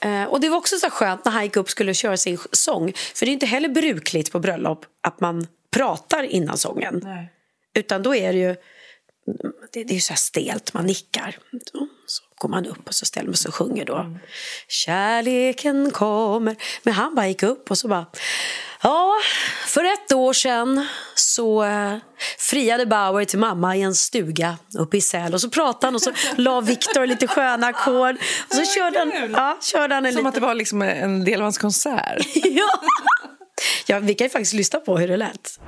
[0.06, 2.94] Uh, och det var också så skönt när han gick upp skulle köra sin sång.
[3.16, 7.02] För det är inte heller brukligt på bröllop att man pratar innan sången.
[7.04, 7.34] Nej.
[7.74, 8.56] Utan då är det ju
[9.72, 11.38] det, det är ju så här stelt, man nickar.
[12.06, 13.96] Så går man upp och så ställer man sig och sjunger då.
[13.96, 14.20] Mm.
[14.68, 16.56] Kärleken kommer.
[16.84, 18.06] Men han bara gick upp och så bara
[18.82, 19.14] Ja,
[19.68, 21.96] för ett år sedan så uh,
[22.38, 26.02] friade Bauer till mamma i en stuga uppe i Säl och så pratade han och
[26.02, 28.16] så la Viktor lite sköna ackord
[28.50, 30.28] och så körde han, ja, körde han en Som liten...
[30.28, 32.28] att det var liksom en del av hans konsert.
[32.36, 32.82] ja.
[33.86, 35.60] ja, vi kan ju faktiskt lyssna på hur det lät.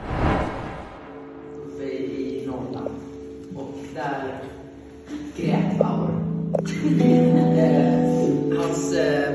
[8.58, 9.34] Hans eh,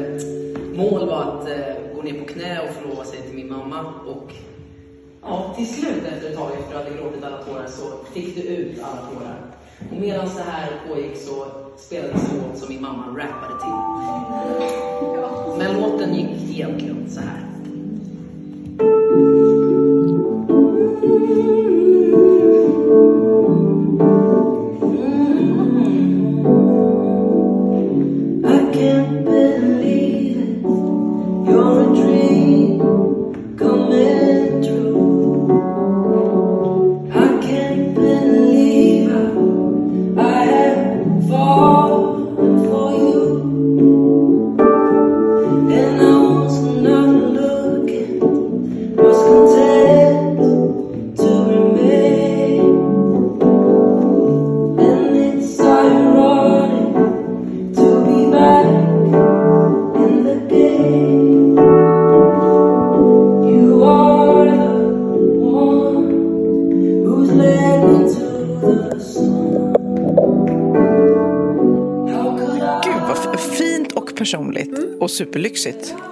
[0.74, 4.32] mål var att eh, gå ner på knä och förlova sig till min mamma och
[5.22, 8.36] Ja, till slut efter ett tag efter att du hade gråtit alla tårar så fick
[8.36, 9.36] du ut alla tårar.
[9.90, 13.76] Och medan det här pågick så spelades en låt som min mamma rappade till.
[15.58, 17.45] Men låten gick egentligen så här.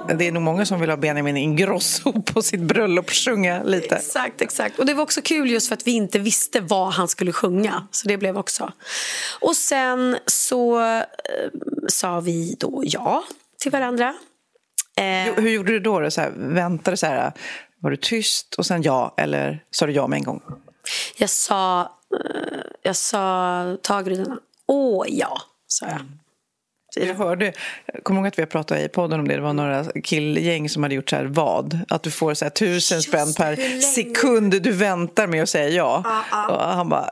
[0.08, 3.96] Det är nog många som vill ha Benjamin Ingrosso på sitt bröllop sjunga lite.
[3.96, 4.78] Exakt, exakt.
[4.78, 7.86] Och det var också kul just för att vi inte visste vad han skulle sjunga.
[7.90, 8.72] Så det blev också.
[9.40, 11.04] Och sen så eh,
[11.88, 13.24] sa vi då ja
[13.60, 14.14] till varandra.
[14.96, 16.00] Eh, Hur, gjorde du då?
[16.00, 16.10] då?
[16.10, 17.32] Så här, väntade så här,
[17.80, 20.42] var du tyst och sen ja eller sa du ja med en gång?
[21.16, 24.38] jag sa, eh, jag sa ta Grydarna.
[24.66, 26.00] Åh ja, sa jag.
[26.96, 27.52] Jag hörde,
[27.92, 29.34] jag kommer ihåg att vi har pratat i podden om det.
[29.34, 31.78] Det var några killgäng som hade gjort så här vad.
[31.88, 35.68] Att du får så här tusen Just spänn per sekund du väntar med att säga
[35.68, 36.04] ja.
[36.48, 37.10] Och han bara,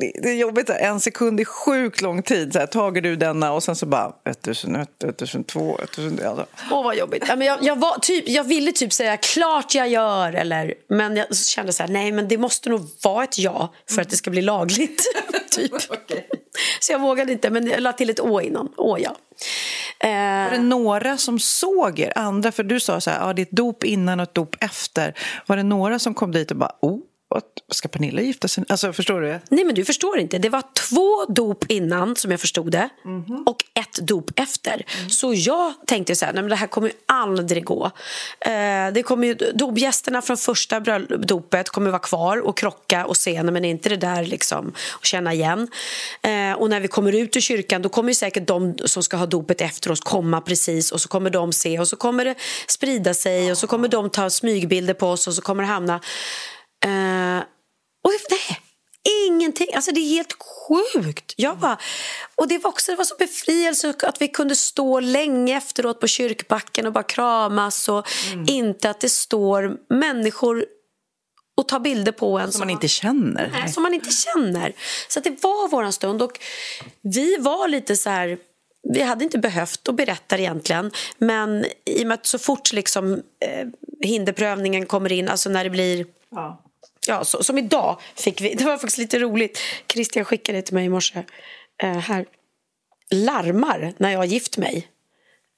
[0.00, 0.70] det, det är jobbigt.
[0.70, 2.52] En sekund är sjukt lång tid.
[2.52, 6.26] Så här, tager du denna och sen så bara 1001, 1002, 1000...
[6.26, 6.46] Alltså.
[6.70, 7.24] Åh, vad jobbigt.
[7.28, 11.16] Ja, men jag, jag, var, typ, jag ville typ säga klart jag gör, eller, men
[11.16, 14.16] jag kände så här, nej men det måste nog vara ett ja för att det
[14.16, 15.02] ska bli lagligt.
[15.50, 15.72] typ.
[16.84, 18.68] Så jag vågade inte, men jag la till ett å innan.
[18.76, 19.16] Åh ja.
[20.02, 22.12] Var det Eh, några som såg er?
[22.18, 24.56] Andra, för du sa så här, ja, det är ett dop innan och ett dop
[24.60, 25.14] efter.
[25.46, 26.98] Var det några som kom dit och bara, oh,
[27.34, 27.42] vad-
[27.72, 28.64] ska Pernilla gifta sig?
[28.68, 29.40] Alltså, förstår du?
[29.48, 30.38] nej men du förstår inte.
[30.38, 32.88] Det var två dop innan som jag förstod det
[33.46, 34.82] och ett dop efter.
[35.10, 37.90] Så jag tänkte så här, nej men det här kommer ju aldrig gå.
[38.40, 40.80] Eh, det kommer ju, dopgästerna från första
[41.18, 44.72] dopet kommer vara kvar och krocka och se, nej men är inte det där liksom
[45.00, 45.68] att känna igen.
[46.22, 49.16] Eh, och när vi kommer ut ur kyrkan då kommer ju säkert de som ska
[49.16, 52.34] ha dopet efter oss komma precis och så kommer de se och så kommer det
[52.66, 56.00] sprida sig och så kommer de ta smygbilder på oss och så kommer det hamna
[56.84, 57.38] Eh,
[58.04, 58.60] och nej,
[59.26, 59.74] ingenting.
[59.74, 61.34] Alltså det är helt sjukt.
[61.36, 61.78] Jag bara,
[62.34, 66.06] och det var också det var så befrielse att vi kunde stå länge efteråt på
[66.06, 68.06] kyrkbacken och bara kramas och
[68.46, 70.66] inte att det står människor
[71.56, 73.50] och tar bilder på en Som man inte känner.
[73.52, 74.72] Nej, som man inte känner.
[75.08, 76.22] Så det var vår stund.
[76.22, 76.40] Och
[77.02, 78.38] vi var lite så här...
[78.92, 80.90] Vi hade inte behövt att berätta egentligen.
[81.18, 83.66] Men i och med att så fort liksom, eh,
[84.00, 86.06] hinderprövningen kommer in, alltså när det blir...
[86.30, 86.62] Ja,
[87.24, 88.54] så, som idag fick vi...
[88.58, 89.58] Det var faktiskt lite roligt.
[89.92, 91.22] Christian skickade till mig i morse.
[91.82, 92.24] Eh, här.
[93.10, 94.88] Larmar när jag har gift mig.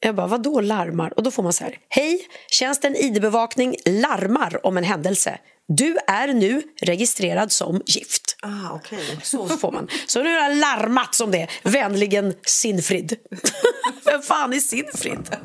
[0.01, 1.13] Jag bara, vad då larmar?
[1.17, 1.79] Och då får man så här.
[1.89, 5.39] Hej, tjänsten ID-bevakning larmar om en händelse.
[5.69, 8.37] Du är nu registrerad som gift.
[8.43, 9.05] Ah, okay.
[9.23, 9.89] Så får man.
[10.07, 11.49] Så nu har jag larmat om det.
[11.63, 13.17] Vänligen Sinfrid.
[14.05, 15.37] Vem fan är Sinfrid?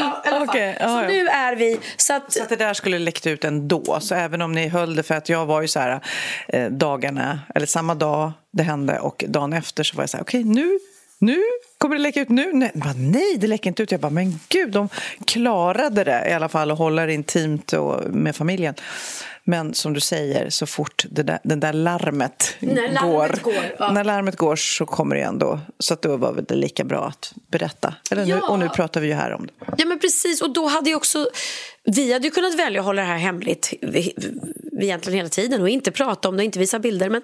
[0.00, 1.02] Ja, ja, så ja.
[1.08, 1.80] nu är vi...
[1.96, 3.98] Så att, Så att det där skulle läckt ut ändå.
[4.00, 6.00] Så även om ni höll det, för att jag var ju så här
[6.48, 10.24] eh, dagarna, eller samma dag det hände och dagen efter så var jag så här,
[10.24, 10.78] okej nu,
[11.18, 11.42] nu
[11.78, 12.52] kommer det läcka ut nu?
[12.52, 13.92] Nej, bara, nej, det läcker inte ut.
[13.92, 14.88] Jag bara, men gud, de
[15.26, 18.74] klarade det i alla fall hålla det intimt och med familjen.
[19.44, 23.92] Men som du säger, så fort det där, den där larmet, När larmet går, ja.
[23.92, 25.60] när larmet går så kommer det ändå.
[25.78, 27.94] Så att då var det lika bra att berätta.
[28.10, 28.48] Eller nu, Ja.
[28.48, 29.52] och nu pratar vi ju här om det.
[29.78, 30.42] Ja, men precis.
[30.42, 31.28] Och då hade ju också...
[31.84, 34.12] Vi hade ju kunnat välja att hålla det här hemligt vi,
[34.72, 37.10] vi, egentligen hela tiden och inte prata om det och inte visa bilder.
[37.10, 37.22] Men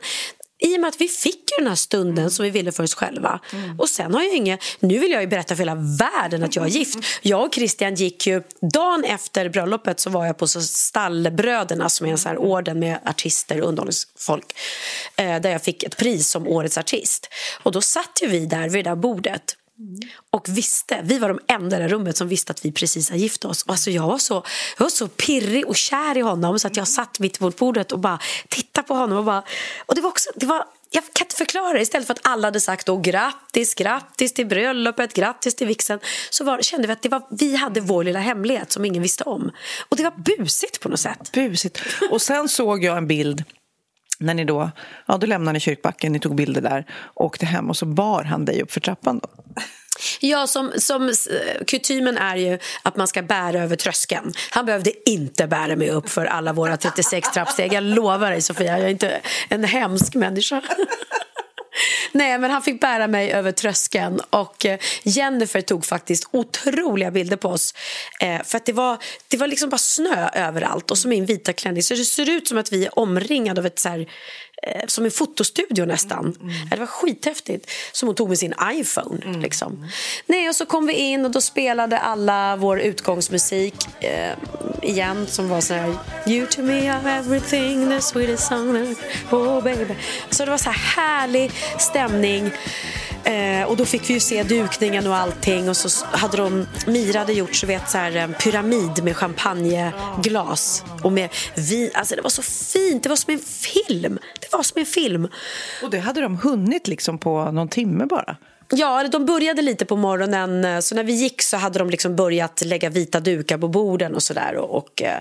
[0.59, 2.95] i och med att vi fick ju den här stunden som vi ville för oss
[2.95, 3.40] själva.
[3.79, 4.61] Och sen har jag inget...
[4.81, 6.99] Nu vill jag ju berätta för hela världen att jag är gift.
[7.23, 8.42] Jag och Christian gick ju...
[8.73, 12.79] Dagen efter bröllopet så var jag på så Stallbröderna som är en så här orden
[12.79, 14.53] med artister och underhållningsfolk.
[15.16, 17.29] Eh, där jag fick ett pris som årets artist.
[17.62, 19.99] Och då satt ju vi där vid det där bordet Mm.
[20.31, 23.17] och visste, vi var de enda i det rummet som visste att vi precis har
[23.17, 23.65] gift oss.
[23.69, 24.35] Alltså jag, var så,
[24.79, 27.93] jag var så pirrig och kär i honom så att jag satt mitt på bordet
[27.93, 29.19] och bara tittade på honom.
[29.19, 29.43] Och, bara,
[29.87, 31.81] och det, var också, det, var, jag kan inte förklara det.
[31.81, 36.45] Istället för att alla hade sagt då, grattis, grattis till bröllopet, grattis till vixen så
[36.45, 39.51] var, kände vi att det var, vi hade vår lilla hemlighet som ingen visste om.
[39.89, 41.33] Och det var busigt på något sätt.
[41.33, 41.81] Busigt.
[42.11, 43.45] Och sen såg jag en bild
[44.18, 44.70] när ni då,
[45.07, 48.44] ja då lämnade ni kyrkbacken, ni tog bilder där, åkte hem och så bar han
[48.44, 49.29] dig upp för trappan då.
[50.20, 54.33] Ja, som, som eh, kutymen är ju att man ska bära över tröskeln.
[54.50, 57.72] Han behövde inte bära mig upp för alla våra 36 trappsteg.
[57.72, 60.62] Jag lovar dig, Sofia, jag är inte en hemsk människa.
[62.12, 67.37] Nej, men han fick bära mig över tröskeln och eh, Jennifer tog faktiskt otroliga bilder
[67.37, 67.75] på oss.
[68.21, 71.53] Eh, för att det var, det var liksom bara snö överallt och så min vita
[71.53, 71.83] klänning.
[71.83, 74.07] Så det ser ut som att vi är omringade av ett så här,
[74.87, 76.37] som en fotostudio nästan.
[76.70, 77.70] Det var skithäftigt.
[77.92, 79.38] Som hon tog med sin iPhone.
[79.38, 79.88] Liksom.
[80.26, 84.33] Nej, och så kom vi in och då spelade alla vår utgångsmusik eh,
[84.83, 85.94] igen som var så här
[86.26, 88.96] You to me are everything, the sweetest song
[89.31, 89.94] oh baby.
[90.31, 92.52] Så det var så här härlig stämning.
[93.27, 97.19] Eh, och då fick vi ju se dukningen och allting och så hade de, Mira
[97.19, 101.91] hade gjort så vet, så här, en pyramid med champagneglas och med vin.
[101.95, 104.19] Alltså det var så fint, det var som en film.
[104.41, 105.29] Det var som en film.
[105.83, 108.37] Och det hade de hunnit liksom på någon timme bara.
[108.71, 110.83] Ja, de började lite på morgonen.
[110.83, 114.23] Så när vi gick så hade de liksom börjat lägga vita dukar på borden och
[114.23, 114.57] sådär.
[114.57, 115.19] Och, och, eh,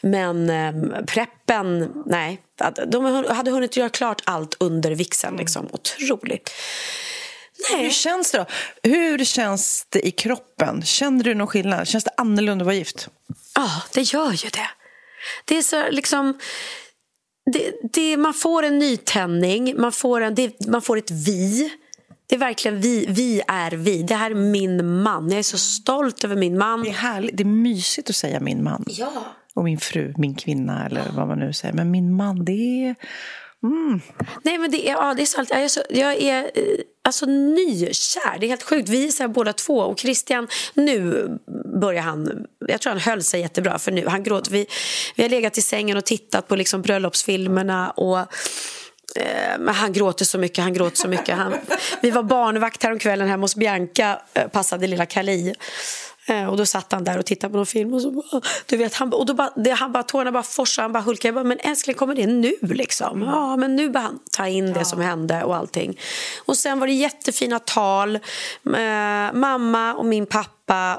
[0.00, 2.40] men eh, preppen, nej.
[2.86, 5.36] De hade hunnit göra klart allt under vigseln.
[5.36, 5.68] Liksom.
[5.72, 6.50] Otroligt.
[7.70, 7.90] Hur Nej.
[7.90, 8.46] känns det då?
[8.90, 10.82] Hur känns det i kroppen?
[10.82, 11.88] Känner du någon skillnad?
[11.88, 13.08] Känns det annorlunda att vara gift?
[13.54, 14.70] Ja, det gör ju det.
[15.44, 16.38] Det är så liksom...
[17.52, 21.70] Det, det, man får en nytändning, man får, en, det, man får ett vi.
[22.26, 24.02] Det är verkligen vi, vi är vi.
[24.02, 25.30] Det här är min man.
[25.30, 26.82] Jag är så stolt över min man.
[26.82, 28.84] Det är härligt, det är mysigt att säga min man.
[28.88, 29.12] Ja.
[29.54, 31.74] Och min fru, min kvinna eller vad man nu säger.
[31.74, 32.94] Men min man, det är...
[33.62, 34.00] Mm.
[34.42, 35.50] Nej, men det är, ja, det är sant.
[35.50, 36.62] Jag är, så, jag är eh,
[37.04, 38.38] alltså, nykär.
[38.38, 38.88] Det är helt sjukt.
[38.88, 39.78] Vi är så här båda två.
[39.78, 41.28] Och Christian, nu
[41.80, 42.46] börjar han...
[42.68, 43.78] Jag tror han höll sig jättebra.
[43.78, 44.50] För nu, han gråter.
[44.50, 44.66] Vi,
[45.16, 47.90] vi har legat i sängen och tittat på liksom, bröllopsfilmerna.
[47.90, 48.18] Och,
[49.16, 50.64] eh, men han gråter så mycket.
[50.64, 51.36] Han gråter så mycket.
[51.36, 51.54] Han,
[52.02, 54.22] vi var barnvakt häromkvällen hemma hos Bianca.
[54.34, 55.54] Eh, passade lilla Kali.
[56.28, 58.76] Eh, Och då satt han där och tittade på någon film och så bara, du
[58.76, 61.28] vet, han, och då bara, det, han bara, tårarna bara forsade, han bara hulkade.
[61.28, 63.22] Jag bara, men älskling kommer det nu liksom?
[63.22, 65.98] Ja, men nu bara han ta in det som hände och allting.
[66.46, 68.16] Och sen var det jättefina tal.
[68.16, 70.50] Eh, mamma och min pappa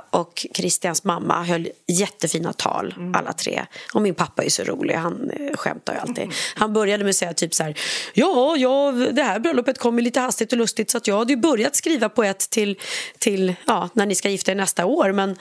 [0.10, 3.66] och Christians mamma höll jättefina tal, alla tre.
[3.94, 6.32] Och min pappa är så rolig, han eh, skämtar ju alltid.
[6.56, 7.80] Han började med att säga typ så här,
[8.14, 11.34] ja, ja, det här bröllopet kom ju lite hastigt och lustigt så att jag hade
[11.34, 12.80] ju börjat skriva på ett till,
[13.20, 15.12] till ja, när ni ska gifta er nästa år.
[15.12, 15.38] Men,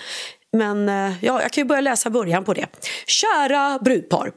[0.53, 2.67] men eh, ja, jag kan ju börja läsa början på det.
[3.07, 4.33] Kära brudpar.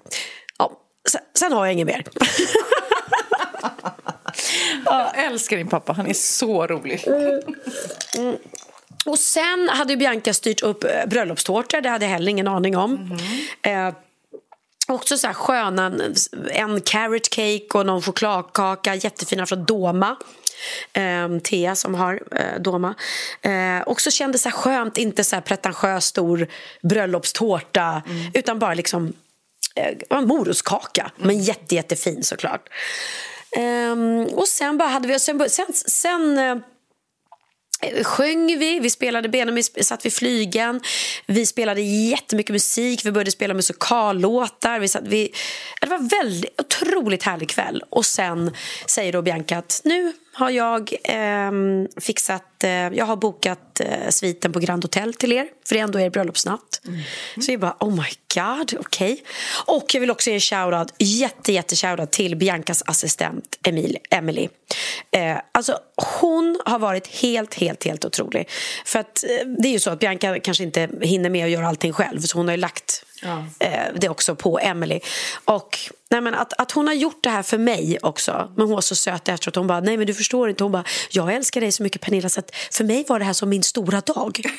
[0.57, 0.71] Ja,
[1.09, 2.03] sen, sen har jag inget mer.
[4.85, 7.03] Jag älskar din pappa, han är så rolig.
[9.05, 13.17] Och sen hade Bianca styrt upp eh, bröllopstårtor, det hade jag heller ingen aning om.
[13.61, 13.93] Eh,
[14.87, 15.91] också så här sköna,
[16.51, 20.15] en carrot cake och någon chokladkaka, jättefina från Doma.
[20.93, 22.95] Eh, Thea som har eh, Doma.
[23.41, 26.47] Eh, också kändes så här skönt, inte så här pretentiös stor
[26.81, 28.01] bröllopstårta
[28.33, 29.13] utan bara liksom
[29.75, 32.69] eh, en morotskaka, men jätte, jättefin såklart.
[33.57, 36.55] Ehm, och sen bara hade vi, sen, sen, sen eh,
[38.03, 40.81] sjöng vi, vi spelade Benjamin satt vid flygen,
[41.25, 44.79] vi spelade jättemycket musik, vi började spela musikallåtar.
[44.79, 45.33] Vi satt, vi,
[45.81, 47.83] det var en väldigt otroligt härlig kväll.
[47.89, 48.51] Och sen
[48.85, 54.53] säger då Bianca att nu har jag ehm, fixat, eh, jag har bokat eh, sviten
[54.53, 56.81] på Grand Hotel till er, för det är ändå er bröllopsnatt.
[57.35, 59.23] Så vi bara, oh my god, okej.
[59.65, 64.49] Och jag vill också ge en shoutout, jätte, jätte shoutout till Biancas assistent Emil, Emily.
[65.11, 65.77] Eh, alltså,
[66.19, 68.49] hon har varit helt, helt, helt otrolig.
[68.85, 71.67] För att eh, det är ju så att Bianca kanske inte hinner med att göra
[71.67, 73.05] allting själv, så hon har ju lagt
[73.59, 74.99] eh, det också på Emily.
[75.45, 75.79] Och
[76.09, 78.51] nej men att, att hon har gjort det här för mig också.
[78.55, 79.55] Men hon var så söt efteråt.
[79.55, 80.63] Hon bara, nej men du förstår inte.
[80.63, 83.33] Hon bara, jag älskar dig så mycket Pernilla så att för mig var det här
[83.33, 84.41] som min stora dag.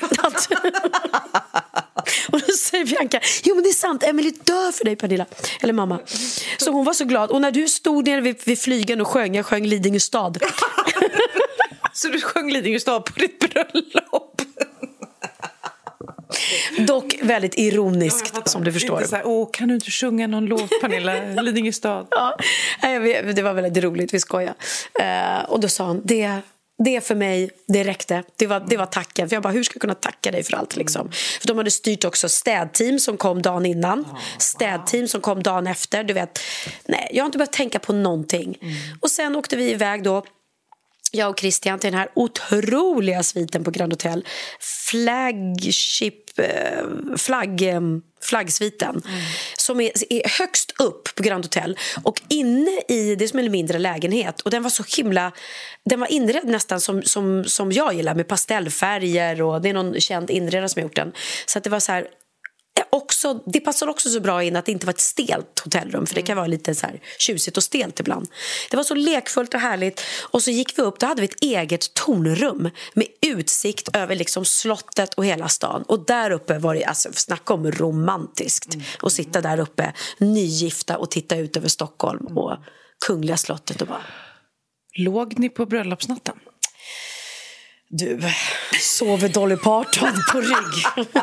[2.32, 5.26] Och då säger Bianca, jo men det är sant, Emily dör för dig Pernilla.
[5.60, 5.98] Eller mamma.
[6.58, 7.30] Så hon var så glad.
[7.30, 10.42] Och när du stod nere vid, vid flygen och sjöng, jag sjöng Lidingö stad.
[11.92, 14.31] Så du sjöng Lidingö stad på ditt bröllop?
[16.86, 18.96] Dock väldigt ironiskt som du förstår.
[18.96, 21.42] Inte så här, Åh, kan du inte sjunga någon låt, Pernilla?
[21.42, 22.06] Lidingö stad.
[22.10, 22.36] Ja,
[23.34, 24.54] det var väldigt roligt, vi skojade.
[25.00, 26.40] Eh, och då sa han, det,
[26.84, 28.22] det för mig, det räckte.
[28.36, 29.28] Det var, det var tacken.
[29.28, 30.76] För jag bara, hur ska jag kunna tacka dig för allt?
[30.76, 31.10] Liksom?
[31.40, 34.04] För de hade styrt också städteam som kom dagen innan.
[34.38, 36.04] Städteam som kom dagen efter.
[36.04, 36.38] Du vet,
[36.86, 38.58] nej, jag har inte behövt tänka på någonting.
[39.00, 40.24] Och sen åkte vi iväg då
[41.14, 44.26] jag och Christian till den här otroliga sviten på Grand Hotel.
[44.90, 49.02] Flagship, Typ, eh, flagg, flaggsviten flaggsviten.
[49.58, 51.78] Som är, är högst upp på Grand Hotel.
[52.02, 54.40] Och inne i, det är som en mindre lägenhet.
[54.40, 55.32] Och den var så himla,
[55.84, 59.42] den var inredd nästan som, som, som jag gillar med pastellfärger.
[59.42, 61.12] Och det är någon känd inredare som har gjort den.
[61.46, 62.06] Så att det var så här
[62.82, 66.06] eh, också, det passar också så bra in att det inte var ett stelt hotellrum
[66.06, 68.28] för det kan vara lite så här tjusigt och stelt ibland.
[68.70, 71.42] Det var så lekfullt och härligt och så gick vi upp, då hade vi ett
[71.42, 76.84] eget tornrum med utsikt över liksom slottet och hela stan och där uppe var det,
[76.84, 82.56] alltså snacka om romantiskt att sitta där uppe nygifta och titta ut över Stockholm och
[83.06, 84.02] Kungliga slottet och bara
[84.98, 86.34] Låg ni på bröllopsnatten?
[87.92, 88.20] du,
[88.80, 91.06] sover Dolly Parton på rygg?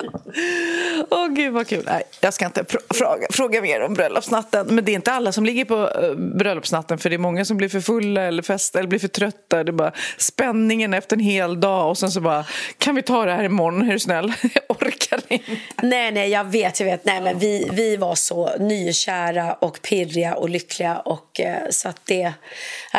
[1.10, 1.82] Åh gud vad kul.
[1.86, 4.66] Nej, jag ska inte fråga, fråga mer om bröllopsnatten.
[4.70, 7.56] Men det är inte alla som ligger på uh, bröllopsnatten för det är många som
[7.56, 9.64] blir för fulla eller festa eller blir för trötta.
[9.64, 12.44] Det är bara spänningen efter en hel dag och sen så bara
[12.78, 14.32] kan vi ta det här imorgon är du snäll?
[14.42, 15.56] Jag orkar inte.
[15.82, 17.04] Nej, nej, jag vet, jag vet.
[17.04, 20.98] Nej, men vi, vi var så nykära och pirriga och lyckliga.
[20.98, 22.32] Och, eh, så att det,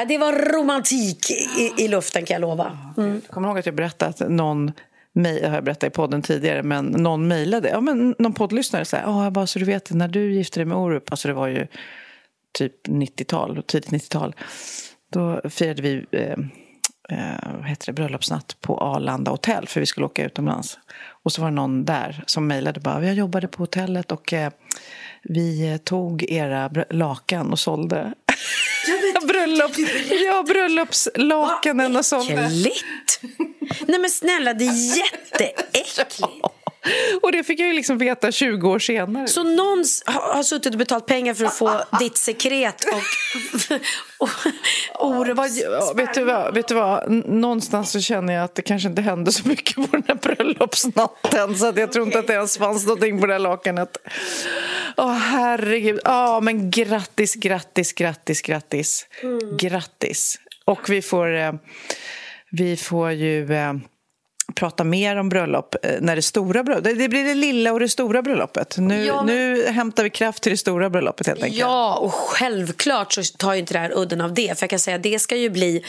[0.07, 2.77] det var romantik i, i luften kan jag lova.
[2.97, 3.21] Mm.
[3.29, 4.71] Kommer ihåg att jag berättade att någon
[5.13, 8.97] mig, har jag berättat i podden tidigare, men någon mejlade, ja men någon poddlyssnare sa,
[8.97, 11.47] oh, jag bara så du vet när du gifte dig med Orup, alltså det var
[11.47, 11.67] ju
[12.53, 14.35] typ 90-tal, tidigt 90-tal,
[15.11, 16.37] då firade vi eh,
[17.09, 20.79] eh, vad heter det, bröllopsnatt på Arlanda hotell för vi skulle åka utomlands.
[21.23, 24.51] Och så var det någon där som mejlade bara, jag jobbade på hotellet och eh,
[25.23, 28.13] vi eh, tog era lakan och sålde.
[29.27, 29.71] Bröllop,
[30.25, 32.45] ja, bröllopslakanen och sålde.
[32.45, 33.21] Äckligt!
[33.87, 36.21] Nej men snälla, det är jätteäckligt.
[37.21, 39.27] Och det fick jag ju liksom veta 20 år senare.
[39.27, 43.01] Så någon har, har suttit och betalt pengar för att få ditt sekret och...
[44.17, 44.29] och,
[45.17, 47.11] och Vad, ja, vet, du vad, vet du vad?
[47.25, 51.55] Någonstans så känner jag att det kanske inte hände så mycket på den här bröllopsnatten
[51.57, 53.97] så att jag tror inte att det ens fanns någonting på det här lakanet.
[54.97, 55.99] Åh herregud.
[56.03, 59.07] Ja, men grattis, grattis, grattis, grattis.
[59.59, 60.39] Grattis.
[60.65, 61.53] Och vi får, eh,
[62.51, 63.73] vi får ju eh,
[64.51, 66.97] prata mer om bröllop eh, när det stora bröllopet.
[66.99, 68.77] Det blir det lilla och det stora bröllopet.
[68.77, 71.59] Nu, Ja, men- nu hämtar vi kraft till det stora bröllopet helt enkelt.
[71.59, 74.57] Ja, och självklart så tar ju inte det här udden av det.
[74.59, 75.85] För jag kan säga det ska ju bli,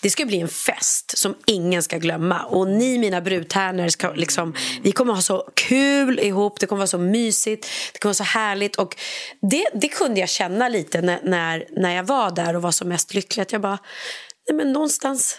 [0.00, 2.42] det ska bli en fest som ingen ska glömma.
[2.44, 6.60] Och ni mina brudtärnor, ska liksom, vi kommer ha så kul ihop.
[6.60, 8.76] Det kommer vara så mysigt, det kommer vara så härligt.
[8.76, 8.96] Och
[9.50, 12.88] det, det kunde jag känna lite när, när, när jag var där och var som
[12.88, 13.42] mest lycklig.
[13.42, 13.78] Att jag bara,
[14.48, 15.38] nej men någonstans...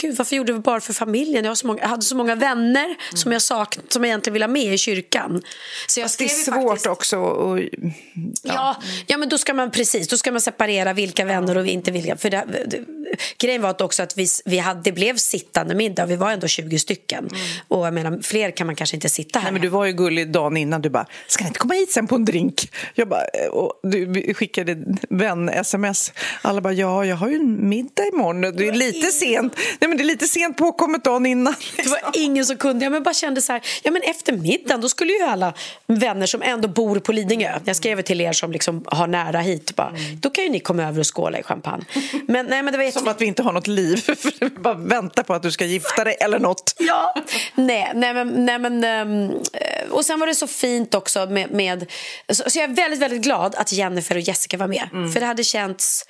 [0.00, 1.44] Gud, varför gjorde vi bara för familjen?
[1.44, 4.32] Jag, har så många, jag hade så många vänner som jag saknade, som jag egentligen
[4.32, 5.42] ville ha med i kyrkan.
[5.86, 7.18] Så jag Fast det är svårt faktiskt- också.
[7.18, 7.60] Och,
[8.42, 8.76] Ja,
[9.06, 12.16] ja men då ska man precis, då ska man separera vilka vänner och inte vilka.
[12.16, 12.84] För det, det,
[13.38, 16.46] grejen var att också att vi, vi hade, det blev sittande middag, vi var ändå
[16.46, 17.28] 20 stycken.
[17.68, 19.44] Och jag menar, fler kan man kanske inte sitta här.
[19.44, 20.82] Nej, men du var ju gullig dagen innan.
[20.82, 22.70] Du bara, ska ni inte komma hit sen på en drink?
[22.94, 24.76] Jag bara, eh, och du skickade
[25.10, 26.12] vän-sms.
[26.42, 28.40] Alla bara, ja, jag har ju en middag imorgon.
[28.40, 29.54] Det är lite sent.
[29.88, 31.54] Nej, men det är lite sent påkommet dagen innan.
[31.76, 32.84] Det var ingen som kunde.
[32.84, 35.54] Jag men bara kände så här, ja men efter middagen då skulle ju alla
[35.86, 39.76] vänner som ändå bor på Lidingö, jag skrev till er som liksom har nära hit,
[39.76, 41.84] bara, då kan ju ni komma över och skåla i champagne.
[42.26, 43.96] Men, nej, men det var jätte- Som att vi inte har något liv.
[44.06, 46.74] För vi bara väntar på att du ska gifta dig eller något.
[46.78, 47.14] Ja.
[47.54, 51.50] nej, nej, men, nej, men, ehm, eh, och sen var det så fint också med...
[51.50, 51.86] med
[52.32, 54.88] så, jag är väldigt, väldigt glad att Jennifer och Jessica var med.
[55.14, 56.04] För det hade känts...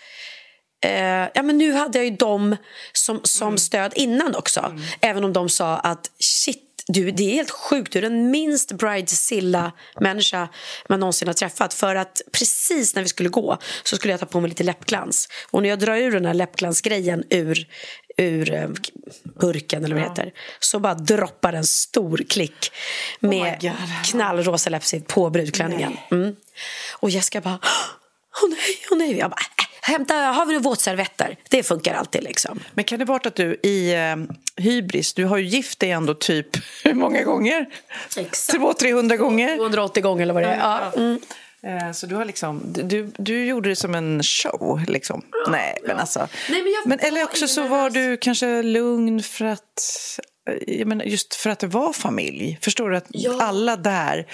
[0.81, 2.57] Eh, ja, men nu hade jag ju dem
[2.93, 4.79] som, som stöd innan också.
[5.01, 7.93] Även om de sa att shit, du, det är helt sjukt.
[7.93, 10.49] Du är den minst bridezilla-människa
[10.89, 11.75] man någonsin har träffat.
[11.75, 15.29] För att precis när vi skulle gå så skulle jag ta på mig lite läppglans.
[15.51, 17.69] Och när jag drar ur den här läppglansgrejen ur,
[18.17, 18.69] ur eh,
[19.41, 22.73] burken eller vad det heter så bara droppar en stor klick
[23.21, 23.73] med God.
[24.05, 25.97] knallrosa läppstift på brudklänningen.
[26.11, 26.37] Mm.
[26.93, 27.59] Och Jessica bara
[28.43, 29.19] Åh nej, åh nej.
[29.19, 31.37] Jag bara, äh, hämta, har vi några våtservetter?
[31.51, 32.61] Det funkar alltid liksom.
[32.75, 34.17] Men kan det vara att du i eh,
[34.65, 36.47] hybris, du har ju gift dig ändå typ
[36.85, 37.67] hur många gånger?
[38.17, 38.59] Exakt.
[38.59, 39.57] 200-300 gånger.
[39.57, 40.59] 280 gånger eller vad det är.
[40.59, 40.93] Ja.
[40.97, 41.21] Mm.
[41.63, 45.23] Eh, Så du har liksom, du, du gjorde det som en show liksom.
[45.49, 46.29] Nej, men alltså.
[46.51, 49.61] Nej, men jag eller också så var du kanske lugn för att,
[50.51, 52.59] eh, jag menar, just för att det var familj.
[52.63, 53.43] Förstår du att Ja.
[53.43, 54.27] alla där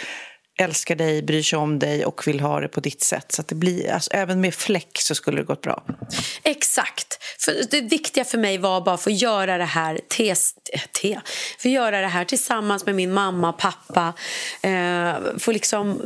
[0.57, 3.33] älskar dig, bryr sig om dig och vill ha det på ditt sätt.
[3.33, 5.85] Så att det blir, alltså, även med fläck så skulle det gått bra.
[6.43, 7.19] Exakt.
[7.39, 10.35] För det viktiga för mig var bara att få göra det här te,
[10.93, 11.21] te,
[11.59, 14.13] få göra det här tillsammans med min mamma och pappa.
[14.63, 16.01] Eh, få liksom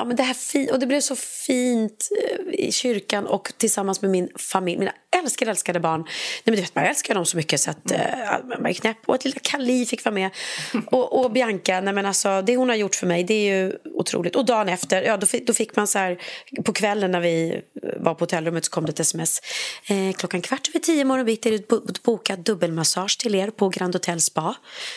[0.00, 2.08] ja, men det här fi- och det blev så fint
[2.50, 4.78] eh, i kyrkan och tillsammans med min familj.
[4.78, 6.00] Mina älskade, älskade barn.
[6.00, 6.10] Nej,
[6.44, 7.98] men du vet, man älskar dem så mycket så att eh,
[8.44, 8.96] man är knäpp.
[9.06, 10.30] Och att lilla Kali fick vara med.
[10.86, 13.72] Och, och Bianca, nej, men alltså, det hon har gjort för mig det är ju
[13.94, 14.36] otroligt.
[14.36, 16.18] Och dagen efter, ja, då, fick, då fick man så här,
[16.64, 17.60] på kvällen när vi
[17.96, 19.40] var på hotellrummet så kom det ett sms.
[19.88, 23.68] Eh, klockan kvart över tio morgon bitti är det bo- bokat dubbelmassage till er på
[23.68, 24.54] Grand Hotel Spa.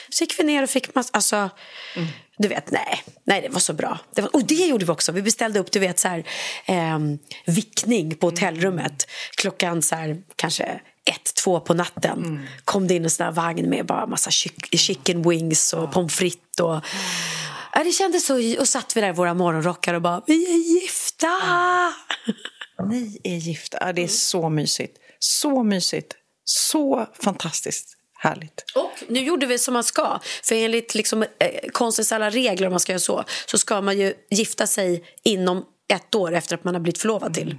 [0.09, 1.49] Så gick vi ner och fick mass- alltså,
[2.37, 3.99] du vet, nej, nej, det var så bra.
[4.15, 5.11] Det var, och det gjorde vi också.
[5.11, 6.23] Vi beställde upp, du vet, så här,
[6.65, 9.07] ehm, vickning på hotellrummet.
[9.37, 10.63] Klockan så här, kanske
[11.05, 14.77] ett, två på natten kom det in en sån här vagn med bara massa chick-
[14.77, 16.59] chicken wings och pommes frites.
[16.61, 16.79] Och,
[17.73, 18.59] ja, det kändes så.
[18.59, 21.27] Och satt vi där i våra morgonrockar och bara, vi är gifta!
[22.89, 23.77] Ni är gifta.
[23.81, 24.97] Ja, det är så mysigt.
[25.19, 26.13] Så mysigt.
[26.45, 28.65] Så fantastiskt härligt.
[28.75, 30.19] Och nu gjorde vi som man ska.
[30.43, 31.27] För enligt liksom, eh,
[31.71, 35.65] konstens alla regler, om man ska göra så, så ska man ju gifta sig inom
[35.93, 37.55] ett år efter att man har blivit förlovad till.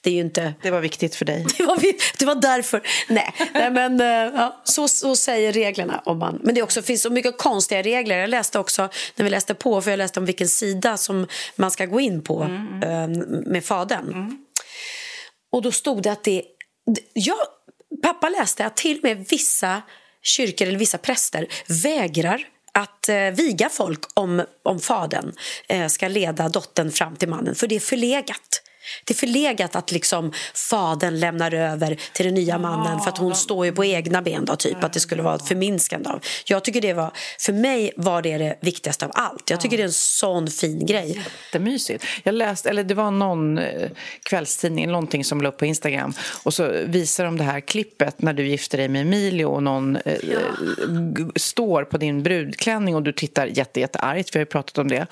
[0.00, 0.54] Det är ju inte...
[0.62, 1.46] Det var viktigt för dig.
[1.58, 1.78] Det var,
[2.18, 2.82] det var därför.
[3.08, 6.02] Nej, nej men eh, ja, så, så säger reglerna.
[6.04, 8.18] Om man, men det också, finns så mycket konstiga regler.
[8.18, 11.70] Jag läste också, när vi läste på, för jag läste om vilken sida som man
[11.70, 12.42] ska gå in på
[12.82, 13.08] eh,
[13.46, 14.38] med fadern.
[15.52, 16.42] Och då stod det att det...
[17.12, 17.36] Jag,
[18.02, 19.82] pappa läste att till och med vissa
[20.24, 25.32] kyrkor eller vissa präster vägrar att eh, viga folk om, om fadern
[25.68, 28.63] eh, ska leda dottern fram till mannen, för det är förlegat.
[29.04, 30.32] Det är förlegat att liksom
[30.70, 34.44] fadern lämnar över till den nya mannen för att hon står ju på egna ben.
[34.44, 36.20] Då, typ, att det skulle vara ett förminskande av.
[36.46, 39.50] Jag tycker det var, för mig var det det viktigaste av allt.
[39.50, 41.22] Jag tycker det är en sån fin grej.
[41.46, 42.04] Jättemysigt.
[42.22, 43.90] Jag läste, eller det var någon eh,
[44.22, 46.12] kvällstidning, någonting som la upp på Instagram
[46.42, 49.96] och så visar de det här klippet när du gifter dig med Emilio och någon
[49.96, 50.18] eh,
[51.16, 54.88] g- står på din brudklänning och du tittar jätte, jätteargt, vi har ju pratat om
[54.88, 55.06] det.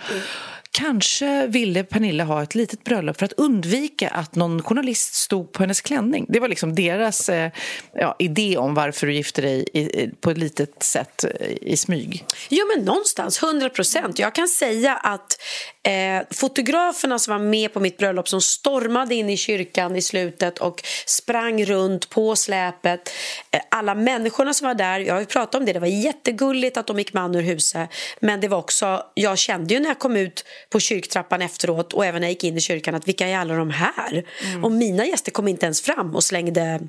[0.75, 5.63] Kanske ville Pernilla ha ett litet bröllop för att undvika att någon journalist stod på
[5.63, 6.27] hennes klänning.
[6.29, 7.51] Det var liksom deras eh,
[7.95, 11.77] ja, idé om varför du gifte dig i, i, på ett litet sätt eh, i
[11.77, 12.25] smyg.
[12.49, 13.43] Ja, men någonstans.
[13.43, 14.19] 100 procent.
[14.19, 15.41] Jag kan säga att
[15.83, 20.59] eh, fotograferna som var med på mitt bröllop som stormade in i kyrkan i slutet
[20.59, 23.11] och sprang runt på släpet.
[23.51, 26.77] Eh, alla människorna som var där, jag har ju pratat om det, det var jättegulligt
[26.77, 27.91] att de gick man ur huset.
[28.21, 32.07] Men det var också, jag kände ju när jag kom ut på kyrktrappan efteråt och
[32.07, 34.25] även när jag gick in i kyrkan att vilka är alla de här?
[34.63, 36.81] Och mina gäster kom inte ens fram och slängde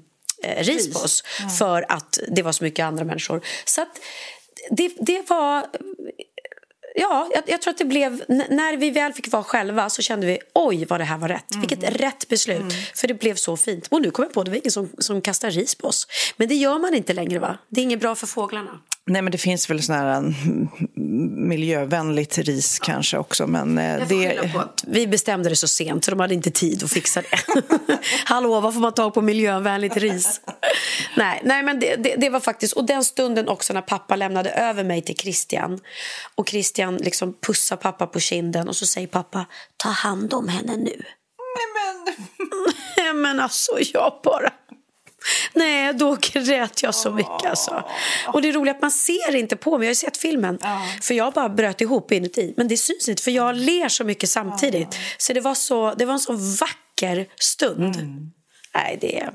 [0.43, 1.23] eh, ris på oss
[1.59, 3.41] för att det var så mycket andra människor.
[3.65, 3.99] Så att
[4.71, 5.65] det, det var...
[6.95, 8.23] Ja, jag, jag tror att det blev...
[8.27, 11.55] När vi väl fick vara själva så kände vi oj vad det här var rätt.
[11.55, 12.73] Vilket rätt beslut.
[12.95, 13.87] För det blev så fint.
[13.87, 16.07] Och nu kom jag på det var ingen som, som kastar ris på oss.
[16.37, 17.57] Men det gör man inte längre va?
[17.69, 18.79] Det är inget bra för fåglarna.
[19.05, 20.69] Nej, men det finns väl sån här mm,
[21.49, 23.47] miljövänligt ris kanske också.
[23.47, 24.51] Men eh, det...
[24.87, 27.39] vi bestämde det så sent så de hade inte tid att fixa det.
[28.25, 30.41] Hallå, var får man tag på miljövänligt ris?
[31.17, 32.73] nej, nej, men det, det, det var faktiskt...
[32.73, 35.79] Och den stunden också när pappa lämnade över mig till Christian.
[36.35, 39.45] Och Christian liksom pussar pappa på kinden och så säger pappa,
[39.77, 41.03] ta hand om henne nu.
[42.97, 44.49] Nej, men alltså, jag bara...
[45.53, 47.45] Nej, då grät jag så mycket.
[47.45, 47.83] Alltså.
[48.27, 49.87] Och det är roligt att man ser inte på mig.
[49.87, 50.59] Jag har sett filmen.
[51.01, 52.53] För jag bara bröt ihop inuti.
[52.57, 54.97] Men det syns inte, för jag ler så mycket samtidigt.
[55.17, 57.95] Så det var, så, det var en så vacker stund.
[58.75, 59.33] Nej, det är...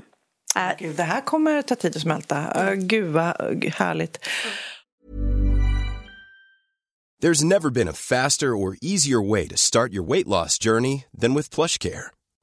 [0.56, 2.70] Äh, Gud, det här kommer ta tid att smälta.
[2.70, 4.18] Uh, gud, vad härligt.
[7.22, 11.34] There's never been a faster or easier way to start your weight loss journey than
[11.34, 12.10] with PlushCare.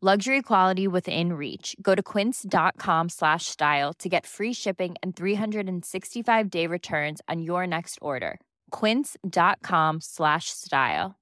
[0.00, 1.74] Luxury quality within reach.
[1.82, 7.66] Go to quince.com slash style to get free shipping and 365 day returns on your
[7.66, 8.38] next order.
[8.70, 11.16] Quince.com slash style.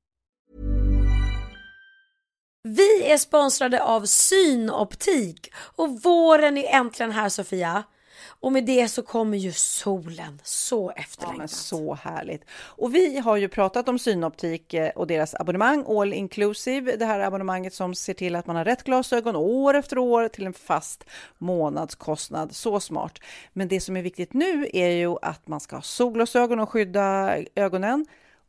[2.69, 7.85] Vi är sponsrade av Synoptik och våren är äntligen här Sofia.
[8.25, 10.41] Och med det så kommer ju solen.
[10.45, 11.39] Så Ja, efterlängtat.
[11.39, 12.45] men så härligt.
[12.53, 16.97] Och vi har ju pratat om Synoptik eh, och deras abonnemang, All Inclusive.
[16.97, 20.47] Det här abonnemanget som ser till att man har rätt glasögon år efter år till
[20.47, 21.05] en fast
[21.39, 22.55] månadskostnad.
[22.55, 23.19] Så smart.
[23.53, 27.37] Men det som är viktigt nu är ju att man ska ha solglasögon och skydda
[27.55, 28.07] ögonen.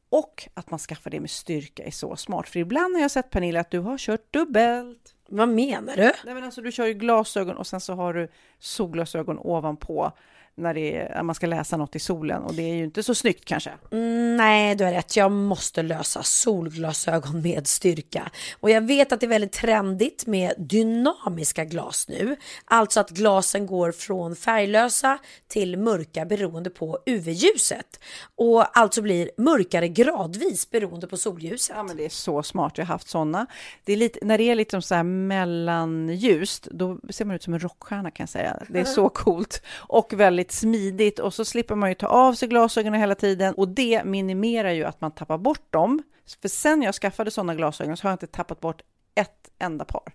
[0.10, 2.50] Och att man skaffar det med styrka är så smart.
[2.50, 5.14] För ibland har jag sett Pernilla att du har kört dubbelt.
[5.30, 6.12] Vad menar du?
[6.26, 8.28] Nej, men alltså, du kör ju glasögon och sen så har du
[8.60, 10.12] solglasögon ovanpå
[10.58, 13.16] när, det är, man ska läsa något i solen och det är ju inte så
[13.16, 13.72] snyggt kanske.
[13.92, 15.16] Mm, nej, du har rätt.
[15.16, 18.32] Jag måste lösa solglasögon med styrka.
[18.60, 22.36] Och jag vet att det är väldigt trendigt med dynamiska glas nu.
[22.66, 28.00] Alltså att glasen går från färglösa till mörka beroende på UV-ljuset.
[28.36, 31.76] Och alltså blir mörkare gradvis beroende på solljuset.
[31.76, 32.78] Ja, men det är så smart.
[32.78, 33.48] Jag har haft sådana.
[33.86, 37.54] Det är lite, när det är lite så här mellanljust, då ser man ut som
[37.54, 38.64] en rockstjärna kan jag säga.
[38.68, 42.48] Det är så coolt och väldigt smidigt och så slipper man ju ta av sig
[42.48, 46.04] glasögonen hela tiden och det minimerar ju att man tappar bort dem.
[46.42, 48.82] För sen jag skaffade sådana glasögon så har jag inte tappat bort
[49.16, 50.14] ett enda par.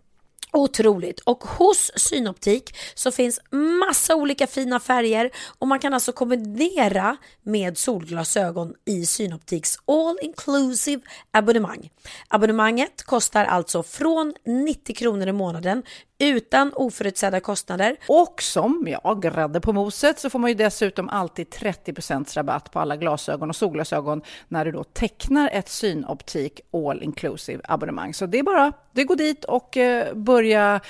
[0.55, 1.21] Otroligt!
[1.21, 3.41] Och hos Synoptik så finns
[3.81, 11.03] massa olika fina färger och man kan alltså kombinera med solglasögon i Synoptiks all inclusive
[11.31, 11.91] abonnemang.
[12.29, 15.83] Abonnemanget kostar alltså från 90 kronor i månaden
[16.29, 17.97] utan oförutsedda kostnader.
[18.09, 22.81] Och som, ja, grädde på moset så får man ju dessutom alltid 30% rabatt på
[22.81, 28.15] alla glasögon och solglasögon när du då tecknar ett Synoptik All Inclusive abonnemang.
[28.15, 30.81] Så det är bara, det går dit och eh, börja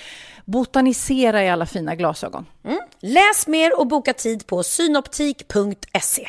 [0.44, 2.46] botanisera i alla fina glasögon.
[3.00, 6.28] Läs mer och boka tid på synoptik.se.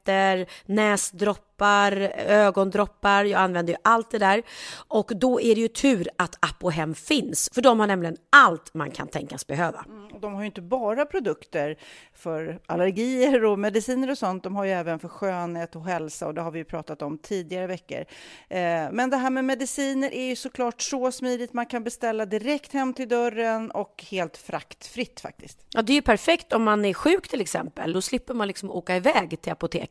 [0.65, 3.25] näsdroppar, ögondroppar.
[3.25, 4.43] Jag använder ju allt det där
[4.87, 8.91] och då är det ju tur att Apohem finns för de har nämligen allt man
[8.91, 9.85] kan tänkas behöva.
[10.13, 11.77] Och De har ju inte bara produkter
[12.13, 14.43] för allergier och mediciner och sånt.
[14.43, 17.17] De har ju även för skönhet och hälsa och det har vi ju pratat om
[17.17, 17.99] tidigare veckor.
[18.49, 21.53] Eh, Men det här med mediciner är ju såklart så smidigt.
[21.53, 25.65] Man kan beställa direkt hem till dörren och helt fraktfritt faktiskt.
[25.73, 27.93] Ja, det är ju perfekt om man är sjuk till exempel.
[27.93, 29.90] Då slipper man liksom åka iväg till apoteket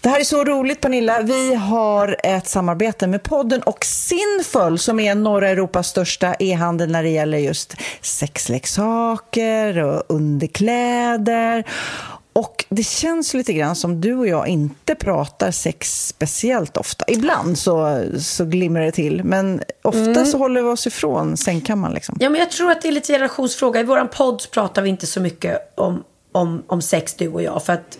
[0.00, 1.20] Det här är så roligt Pernilla.
[1.22, 7.02] Vi har ett samarbete med podden och Sinful som är norra Europas största e-handel när
[7.02, 11.64] det gäller just sexleksaker och underkläder.
[12.32, 17.04] Och det känns lite grann som du och jag inte pratar sex speciellt ofta.
[17.08, 21.94] Ibland så, så glimrar det till, men ofta så håller vi oss ifrån sängkammaren.
[21.94, 22.16] Liksom.
[22.20, 23.80] Ja, men jag tror att det är lite generationsfråga.
[23.80, 27.62] I våran podd pratar vi inte så mycket om, om, om sex, du och jag.
[27.62, 27.98] För att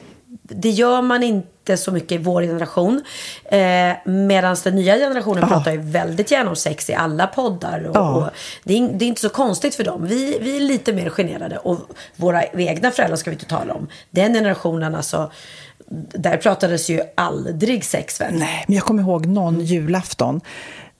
[0.49, 3.03] det gör man inte så mycket i vår generation.
[3.45, 7.85] Eh, Medan den nya generationen pratar ju väldigt gärna om sex i alla poddar.
[7.89, 8.11] Och, Ja.
[8.17, 8.31] och
[8.65, 10.07] det, är, det är inte så konstigt för dem.
[10.07, 11.59] Vi, vi är lite mer generade.
[11.59, 11.79] Och
[12.17, 13.89] våra egna föräldrar ska vi inte tala om.
[14.11, 15.31] Den generationen alltså.
[16.15, 18.35] Där pratades ju aldrig sex väl?
[18.35, 20.41] Nej, men jag kommer ihåg någon julafton.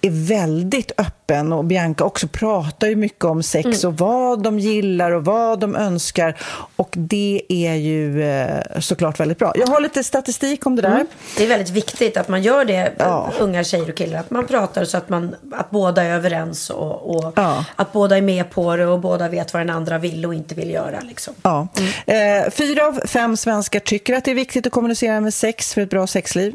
[0.00, 5.10] är väldigt öppen och Bianca också pratar ju mycket om sex och vad de gillar
[5.12, 6.36] och vad de önskar
[6.76, 9.52] och det är ju eh, såklart väldigt bra.
[9.56, 11.06] Jag har lite statistik om det där.
[11.36, 13.32] Det är väldigt viktigt att man gör det, Ja.
[13.40, 14.18] unga tjejer och killar.
[14.20, 17.64] Att man pratar så att, man, att båda är överens och, och Ja.
[17.76, 20.54] att båda är med på det och båda vet vad den andra vill och inte
[20.54, 21.00] vill göra.
[21.00, 21.34] Liksom.
[21.42, 21.68] Ja.
[22.06, 25.80] Eh, fyra av fem svenskar tycker att det är viktigt att kommunicera med sex för
[25.80, 26.54] ett bra sexliv.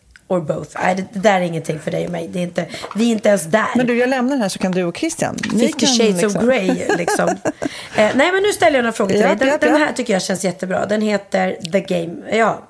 [0.31, 0.69] or both?
[0.83, 2.27] Nej, det, det där är ingenting för dig och mig.
[2.27, 2.65] Det är inte,
[2.95, 3.67] vi är inte ens där.
[3.75, 5.37] Men du, jag lämnar den här så kan du och Christian.
[5.53, 7.29] ni Fifty shades liksom- of Grey liksom.
[7.95, 9.37] eh, nej men nu ställer jag några frågor till Ja, dig.
[9.37, 10.85] Den, ja, den här tycker jag känns jättebra.
[10.85, 12.37] Den heter The Game.
[12.37, 12.67] Ja.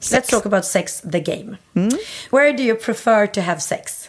[0.00, 1.56] Let's talk about sex, the game.
[1.76, 1.90] Mm.
[2.30, 4.08] Where do you prefer to have sex?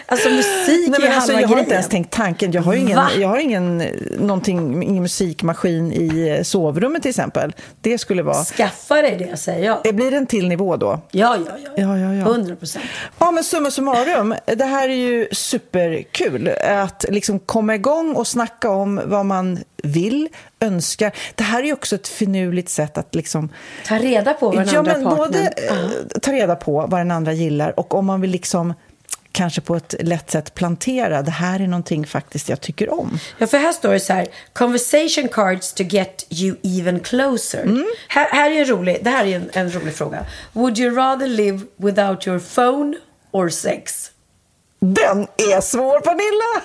[0.05, 1.59] alltså musik Nej, är alltså, halva jag har grejen.
[1.59, 2.51] inte ens tänkt tanken.
[2.51, 3.09] Jag har ingen, Va?
[3.19, 3.87] jag har ingen, eh,
[4.19, 7.53] någonting, ingen musikmaskin i eh, sovrummet till exempel.
[7.81, 8.43] Det skulle vara...
[8.43, 9.79] Skaffa dig det säger jag.
[9.83, 10.99] Det blir en till nivå då.
[11.11, 11.71] Ja, ja, ja.
[11.75, 12.25] Ja, ja, ja.
[12.25, 12.85] 100 procent.
[13.19, 16.49] Ja, men summa summarum, det här är ju superkul.
[16.83, 20.29] Att liksom komma igång och snacka om vad man vill,
[20.59, 21.11] önskar.
[21.35, 23.49] Det här är ju också ett finurligt sätt att liksom...
[23.85, 25.27] Ta reda på vad den ja, andra men partnern...
[25.27, 28.73] både eh, ta reda på vad den andra gillar och om man vill liksom
[29.31, 33.19] kanske på ett lätt sätt plantera, det här är någonting faktiskt jag tycker om.
[33.37, 34.27] Ja, för här står det så här.
[34.53, 37.63] Conversation cards to get you even closer.
[37.63, 37.85] Mm.
[38.07, 40.25] Här, här är en rolig, det här är en, en rolig fråga.
[40.53, 42.97] Would you rather live without your phone
[43.31, 44.11] or sex?
[44.79, 46.61] Den är svår, Pernilla!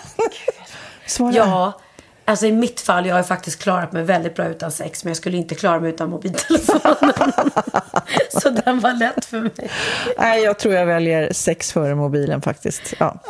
[1.06, 1.34] Svara.
[1.34, 1.80] Ja,
[2.28, 5.16] alltså i mitt fall, jag har faktiskt klarat mig väldigt bra utan sex, men jag
[5.16, 7.32] skulle inte klara mig utan mobiltelefonen.
[8.42, 9.70] så den var lätt för mig.
[10.18, 12.94] Nej, jag tror jag väljer sex före mobilen faktiskt.
[12.98, 13.20] Ja.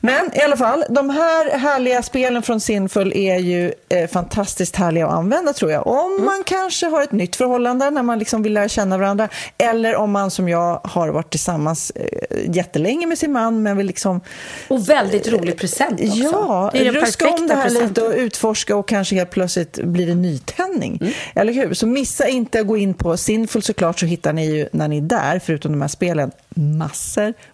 [0.00, 5.06] Men i alla fall, de här härliga spelen från Sinful är ju eh, fantastiskt härliga
[5.06, 5.86] att använda tror jag.
[5.86, 9.96] Om man kanske har ett nytt förhållande när man liksom vill lära känna varandra eller
[9.96, 14.20] om man som jag har varit tillsammans eh, jättelänge med sin man men vill liksom
[14.68, 16.18] Och väldigt rolig present också.
[16.18, 17.88] Ja, det är ruska om det här presenten.
[17.88, 20.98] lite och utforska och kanske helt plötsligt blir det nytändning.
[21.00, 21.12] Mm.
[21.34, 21.74] Eller hur?
[21.74, 24.96] Så missa inte att gå in på Sinful såklart så hittar ni ju när ni
[24.96, 27.34] är där, förutom de här spelen, massor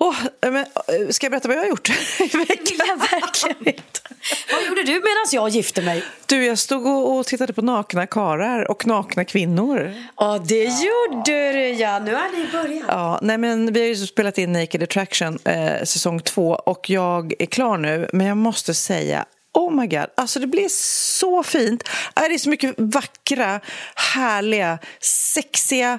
[0.00, 1.88] Oh, men, eh, ska jag berätta vad jag har gjort
[2.20, 2.76] i veckan?
[2.78, 3.82] Ja, verkligen.
[4.52, 6.04] Vad gjorde du medan jag gifte mig?
[6.26, 9.94] Du, jag stod och, och tittade på nakna karar och nakna kvinnor.
[10.16, 11.98] Ja, det gjorde du ja.
[11.98, 12.84] Nu har ni börjat.
[12.88, 17.34] Ja, nej men vi har ju spelat in Naked Attraction eh, säsong två och jag
[17.38, 19.24] är klar nu, men jag måste säga
[19.54, 20.68] Oh my god, alltså det blir
[21.18, 21.88] så fint.
[22.16, 23.60] Äh, Det är så mycket vackra,
[24.14, 25.98] härliga, sexiga,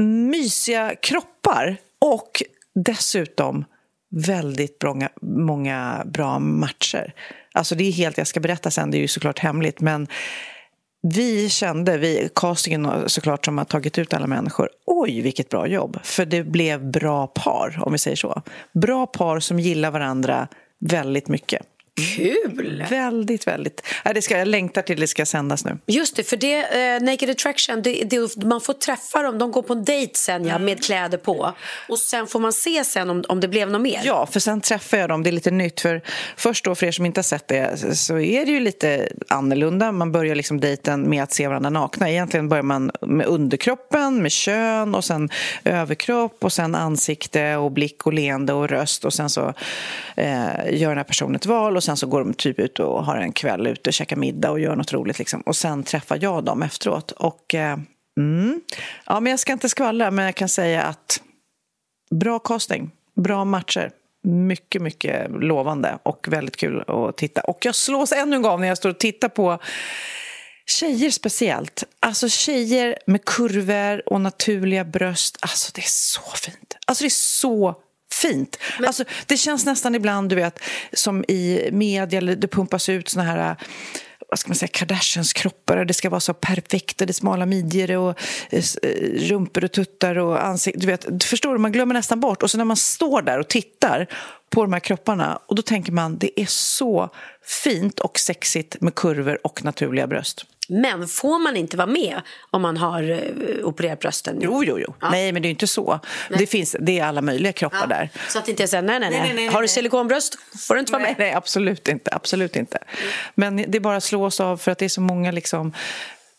[0.00, 2.42] mysiga kroppar och
[2.74, 3.64] dessutom
[4.10, 7.14] väldigt många, många bra matcher.
[7.52, 10.06] Alltså det är helt, jag ska berätta sen, det är ju såklart hemligt, men
[11.02, 15.98] vi kände, vi, castingen såklart som har tagit ut alla människor, oj vilket bra jobb.
[16.02, 18.42] För det blev bra par, om vi säger så.
[18.72, 20.48] Bra par som gillar varandra
[20.80, 21.66] väldigt mycket.
[21.96, 22.86] Kul!
[22.90, 23.86] Väldigt, väldigt.
[24.14, 25.78] Det ska, jag längtar till det ska sändas nu.
[25.86, 29.62] Just det, för det, eh, Naked Attraction, det, det, man får träffa dem, de går
[29.62, 31.54] på en dejt sen ja, med kläder på.
[31.88, 34.00] Och sen får man se sen om, om det blev något mer.
[34.04, 35.22] Ja, för sen träffar jag dem.
[35.22, 35.80] Det är lite nytt.
[35.80, 36.00] För
[36.36, 39.92] först då, för er som inte har sett det, så är det ju lite annorlunda.
[39.92, 42.10] Man börjar liksom dejten med att se varandra nakna.
[42.10, 45.28] Egentligen börjar man med underkroppen, med kön och sen
[45.64, 49.54] överkropp och sen ansikte och blick och leende och röst och sen så
[50.16, 53.04] eh, gör den här personen ett val och sen så går de typ ut och
[53.04, 55.40] har en kväll ute, käkar middag och gör något roligt liksom.
[55.40, 57.10] Och sen träffar jag dem efteråt.
[57.10, 57.78] Och eh,
[58.18, 58.60] mm,
[59.06, 61.20] ja, men jag ska inte skvallra, men jag kan säga att
[62.12, 63.90] Bra casting, bra matcher.
[64.24, 67.40] Mycket, mycket lovande och väldigt kul att titta.
[67.40, 69.58] Och jag slås ännu en gång när jag står och tittar på
[70.66, 71.84] tjejer speciellt.
[72.00, 75.38] Alltså tjejer med kurvor och naturliga bröst.
[75.40, 76.76] Alltså det är så fint.
[76.86, 77.74] Alltså det är så
[78.22, 78.58] fint.
[78.86, 80.58] Alltså, det känns nästan ibland, du vet,
[80.92, 83.56] som i media, eller det pumpas ut såna här
[84.32, 87.14] vad ska man säga, Kardashians kroppar och det ska vara så perfekt och det är
[87.14, 88.20] smala midjor och
[88.50, 88.88] eh, eh,
[89.28, 90.80] rumpor och tuttar och ansikten.
[90.80, 92.42] Du vet, förstår du, man glömmer nästan bort.
[92.42, 94.06] Och så när man står där och tittar
[94.50, 97.10] på de här kropparna och då tänker man det är så
[97.64, 100.44] fint och sexigt med kurvor och naturliga bröst.
[100.72, 102.20] Men får man inte vara med
[102.50, 104.38] om man har uh, opererat brösten?
[104.40, 104.94] Jo, jo, jo.
[105.10, 106.00] Nej, men det är inte så.
[106.38, 108.10] Det, finns, det är alla möjliga kroppar där.
[108.28, 109.20] Så att inte så här, nej, nej, nej.
[109.20, 109.68] Nej, nej, nej, Har du nej.
[109.68, 111.26] silikonbröst får du inte vara Nej, med.
[111.26, 112.10] nej, absolut inte.
[112.14, 112.78] Absolut inte.
[113.34, 115.72] Men det bara slås av för att det är så många liksom...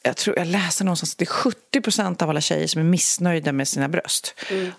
[0.06, 2.86] Jag, tror, jag läste någonstans att det är 70 procent av alla tjejer som är
[2.86, 4.36] missnöjda med sina bröst.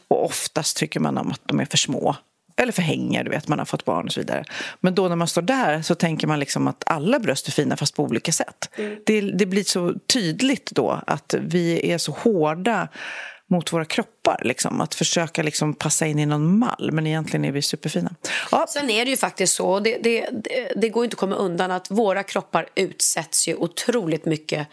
[0.08, 2.16] Och oftast tycker man om att de är för små.
[2.56, 4.44] Eller för hänger, du vet, man har fått barn och så vidare.
[4.80, 7.76] Men då när man står där så tänker man liksom att alla bröst är fina
[7.76, 8.70] fast på olika sätt.
[9.06, 12.88] Det, det blir så tydligt då att vi är så hårda
[13.50, 14.40] mot våra kroppar kroppar.
[14.44, 14.80] Liksom.
[14.80, 18.14] Att försöka liksom passa in i någon mall, men egentligen är vi superfina.
[18.50, 21.36] Ja, Sen är det ju faktiskt så, det, det, det, det går inte att komma
[21.36, 24.68] undan att våra kroppar utsätts ju otroligt mycket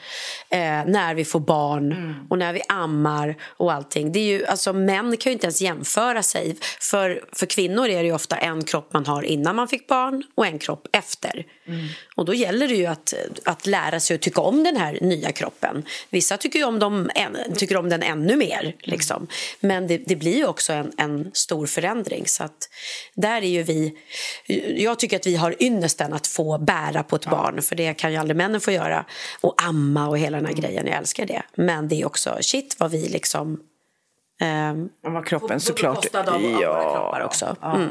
[0.50, 4.12] eh, när vi får barn och när vi ammar och allting.
[4.12, 6.58] Det är ju, alltså, män kan ju inte ens jämföra sig.
[6.80, 10.24] För, för kvinnor är det ju ofta en kropp man har innan man fick barn
[10.36, 11.46] och en kropp efter.
[12.16, 13.14] Och då gäller det ju att,
[13.46, 15.84] att lära sig att tycka om den här nya kroppen.
[16.10, 17.10] Vissa tycker om, dem,
[17.56, 18.76] tycker om den ännu mer.
[18.80, 19.28] Liksom.
[19.60, 22.28] Men det, det blir ju också en, en stor förändring.
[22.28, 22.70] Så att
[23.14, 23.98] där är ju vi...
[24.76, 27.62] Jag tycker att vi har ynnesten att få bära på ett barn.
[27.62, 29.06] För det kan ju aldrig männen få göra.
[29.42, 30.88] Och amma och hela den här grejen.
[30.88, 31.42] Jag älskar det.
[31.56, 33.60] Men det är också shit vad vi liksom...
[34.42, 35.96] ehm, vad kroppen på såklart.
[35.96, 37.56] bekostnad av, våra kroppar också.
[37.64, 37.90] Mm.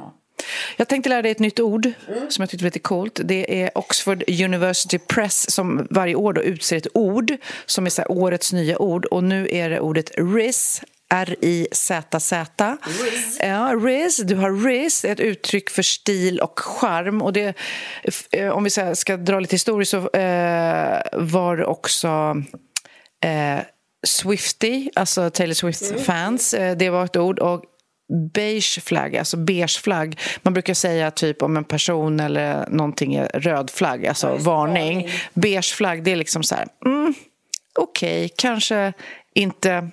[0.77, 1.93] Jag tänkte lära dig ett nytt ord
[2.29, 3.21] som jag tyckte var lite coolt.
[3.25, 7.37] Det är Oxford University Press som varje år då utser ett ord
[7.67, 9.05] som är så här årets nya ord.
[9.05, 10.83] Och nu är det ordet RIZ.
[11.11, 12.77] R-I-Z-Z.
[13.41, 14.17] Ja, Riz.
[14.17, 17.23] Du har Riz, ett uttryck för stil och charm.
[17.23, 17.55] Och det,
[18.33, 22.43] eh, om vi ska dra lite historia så eh, var det också
[23.25, 23.61] eh,
[24.07, 26.55] Swifty, alltså Taylor Swift-fans.
[26.55, 27.39] Eh, det var ett ord.
[27.39, 27.65] Och
[28.35, 30.21] beige flagg, alltså beige flagg.
[30.43, 35.09] Man brukar säga typ om en person eller någonting är röd flagg, alltså varning.
[35.35, 37.15] Beige flagg, det är liksom så här, mm,
[37.79, 38.93] okej, kanske
[39.35, 39.91] inte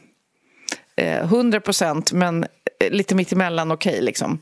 [0.98, 2.46] Eh, 100 procent, men
[2.80, 4.02] lite lite mittemellan okej.
[4.02, 4.40] liksom.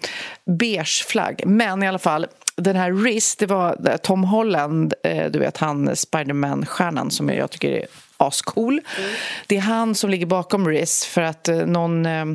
[0.60, 1.42] Beige flagg.
[1.46, 4.94] Men i alla fall, den här Riz, det var eh, Tom Holland,
[5.30, 7.86] du vet han Spiderman-stjärnan som jag tycker är
[8.18, 8.82] ascool.
[9.48, 12.26] Det är han som ligger bakom Riz för att någon eh,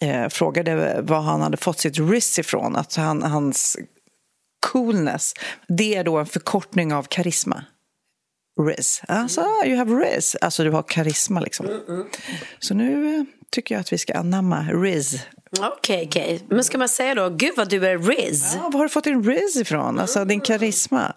[0.00, 2.76] eh, frågade var han hade fått sitt Riz ifrån.
[2.76, 3.76] Att han, hans
[4.72, 5.34] coolness,
[5.68, 7.64] det är då en förkortning av karisma.
[8.60, 9.02] Riz.
[9.08, 10.36] Alltså, you have Riz.
[10.40, 11.66] Alltså, du har karisma liksom.
[12.58, 15.26] Så nu eh, tycker jag att vi ska anamma Riz.
[15.60, 16.40] Okej, okej.
[16.48, 18.52] Men ska man säga då, gud vad du är Riz?
[18.54, 19.98] Ja, var har du fått din Riz ifrån?
[19.98, 21.12] Alltså, din karisma.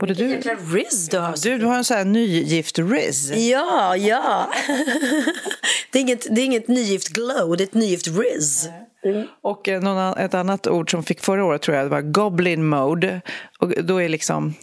[0.00, 1.42] Både du, Jäkla Riz du har.
[1.42, 3.30] du, du har en sån här nygift Riz.
[3.30, 4.50] Ja, ja.
[5.92, 8.68] det, är inget, det är inget nygift glow, det är ett nygift Riz.
[9.42, 12.68] Och eh, någon, ett annat ord som fick förra året tror jag det var goblin
[12.68, 13.20] mode.
[13.58, 14.54] Och då är liksom...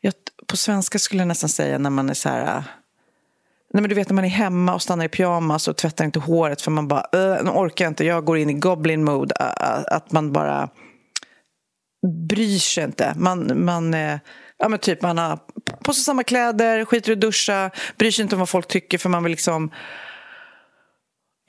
[0.00, 0.12] Jag,
[0.50, 2.42] på svenska skulle jag nästan säga när man är så här...
[2.56, 2.62] Äh,
[3.74, 6.18] nej, men du vet när man är hemma och stannar i pyjamas och tvättar inte
[6.18, 9.34] håret för man bara, "Äh, nu orkar jag inte, jag går in i goblin mode.
[9.40, 10.68] Ä- Att man bara
[12.28, 13.14] bryr sig inte.
[13.16, 14.18] Man, man, eh,
[14.58, 15.38] ja, men typ, man har
[15.84, 18.98] på sig samma kläder, skiter i att duscha, bryr sig inte om vad folk tycker
[18.98, 19.70] för man vill liksom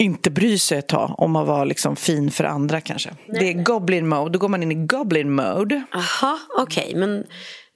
[0.01, 3.09] inte bry sig ett tag om man var liksom fin för andra kanske.
[3.27, 5.83] Det är goblin mode, då går man in i goblin mode.
[5.93, 6.93] Aha, okej.
[6.95, 7.23] Men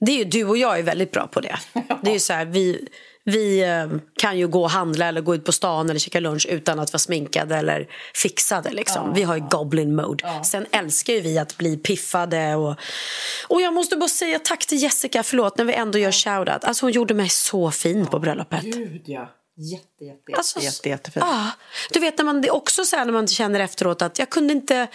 [0.00, 1.58] det är ju, du och jag är väldigt bra på det.
[2.02, 2.88] Det är ju så här, vi,
[3.24, 3.86] vi eh,
[4.20, 6.92] kan ju gå och handla eller gå ut på stan eller käka lunch utan att
[6.92, 8.70] vara sminkade eller fixade.
[8.70, 9.14] Liksom.
[9.14, 10.44] Vi har ju goblin mode.
[10.44, 12.54] Sen älskar ju vi att bli piffade.
[12.54, 12.76] Och,
[13.48, 16.64] och jag måste bara säga tack till Jessica, förlåt, när vi ändå gör shoutout.
[16.64, 18.62] Alltså hon gjorde mig så fin på bröllopet.
[18.62, 21.26] Gud ja, jätte, jätte, Alltså, jätte, jättefint.
[21.28, 21.50] Ja,
[21.92, 24.30] du vet när man, det är också så här när man känner efteråt att jag
[24.30, 24.88] kunde inte,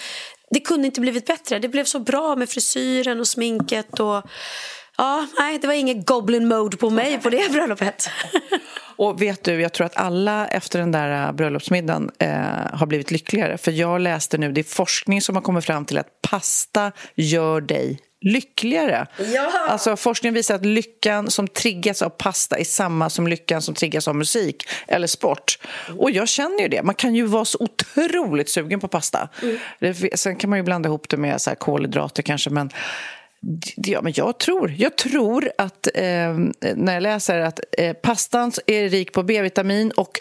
[0.50, 1.60] det kunde inte blivit bättre.
[1.60, 4.24] Det blev så bra med frisyren och sminket och
[4.98, 8.10] ja, nej, det var ingen goblin mode på mig på det bröllopet.
[8.96, 12.30] Och vet du, jag tror att alla efter den där äh, bröllopsmiddagen eh,
[12.74, 13.58] har blivit lyckligare.
[13.58, 17.62] För jag läste nu, det är forskning som har kommit fram till att pasta gör
[17.62, 19.08] dig lyckligare.
[19.34, 19.52] Ja.
[19.68, 24.08] Alltså forskningen visar att lyckan som triggas av pasta är samma som lyckan som triggas
[24.08, 25.60] av musik eller sport.
[25.98, 26.84] Och jag känner ju det.
[26.84, 29.30] Man kan ju vara så otroligt sugen på pasta.
[29.80, 32.70] Det, sen kan man ju blanda ihop det med så här kolhydrater kanske, men
[33.76, 36.38] Ja, men jag tror, jag tror att eh,
[36.76, 40.20] när jag läser att eh, pastan är rik på B-vitamin och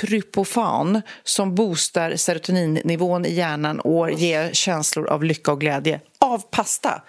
[0.00, 7.02] tryptofan som boostar serotoninnivån i hjärnan och ger känslor av lycka och glädje av pasta.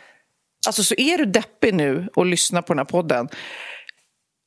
[0.68, 3.30] Alltså så är du deppig nu och lyssnar på den här podden.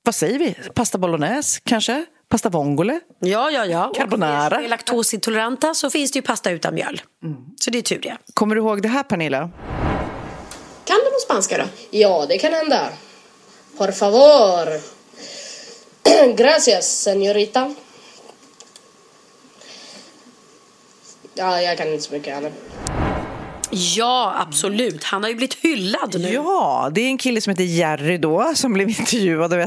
[0.05, 0.55] Vad säger vi?
[0.75, 2.07] Pasta bolognese kanske?
[2.29, 3.01] Pasta vongole?
[3.21, 3.87] Ja, ja, ja.
[3.89, 4.57] Och Carbonara.
[4.57, 7.03] för er laktosintoleranta så finns det ju pasta utan mjöl.
[7.61, 8.17] Så det är tur det.
[8.35, 9.51] Kommer du ihåg det här Pernilla?
[10.85, 11.65] Kan du på spanska då?
[11.91, 12.89] Ja, det kan hända.
[13.79, 14.69] Por favor.
[16.37, 17.75] Gracias, señorita.
[21.35, 22.53] Ja, jag kan inte så mycket heller.
[23.71, 25.05] Ja, absolut.
[25.05, 26.29] Han har ju blivit hyllad nu.
[26.29, 29.67] Ja, det är en kille som heter Jerry då, som blev intervjuad av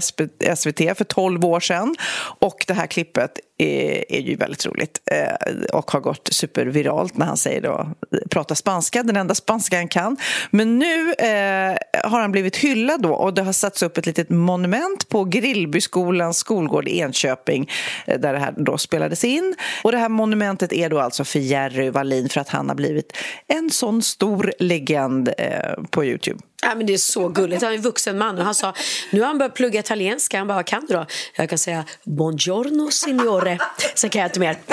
[0.56, 1.96] SVT för 12 år sedan.
[2.40, 7.26] Och det här klippet är, är ju väldigt roligt eh, och har gått superviralt när
[7.26, 7.88] han säger då,
[8.30, 10.18] pratar spanska, den enda spanska han kan.
[10.52, 14.30] Men nu eh, har han blivit hyllad då och det har satts upp ett litet
[14.30, 17.70] monument på Grillbyskolans skolgård i Enköping
[18.06, 19.56] eh, där det här då spelades in.
[19.84, 23.18] Och det här monumentet är då alltså för Jerry Wallin för att han har blivit
[23.48, 26.40] en sån stor legend eh, på Youtube.
[26.62, 27.62] Ja, men det är så gulligt.
[27.62, 28.74] Han är en vuxen man och han sa
[29.12, 30.38] nu har han börjat plugga italienska.
[30.38, 31.06] Han bara, vad kan du då?
[31.36, 33.58] Jag kan säga buongiorno signore.
[33.96, 34.58] Sen kan jag inte mer.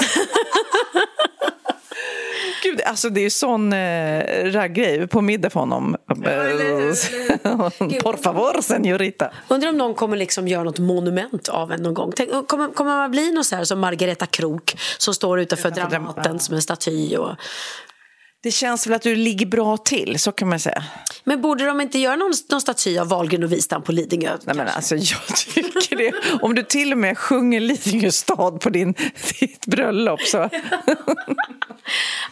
[2.62, 5.96] Gud, alltså det är ju sån eh, raggrej på middag för honom.
[8.02, 9.30] Por favor, senorita.
[9.48, 12.12] Undrar om någon kommer liksom göra något monument av en någon gång.
[12.16, 16.38] Tänk, kommer, kommer man bli någon så här som Margareta Krok som står utanför Dramaten
[16.38, 17.16] som en staty?
[17.16, 17.30] Och...
[18.42, 20.84] Det känns väl att du ligger bra till, så kan man säga.
[21.24, 24.36] Men borde de inte göra någon, någon staty av Wahlgren och Wistam på Lidingö?
[24.44, 26.12] Nej, men alltså, jag tycker det.
[26.42, 28.94] Om du till och med sjunger Lidingö stad på din,
[29.40, 30.50] ditt bröllop så...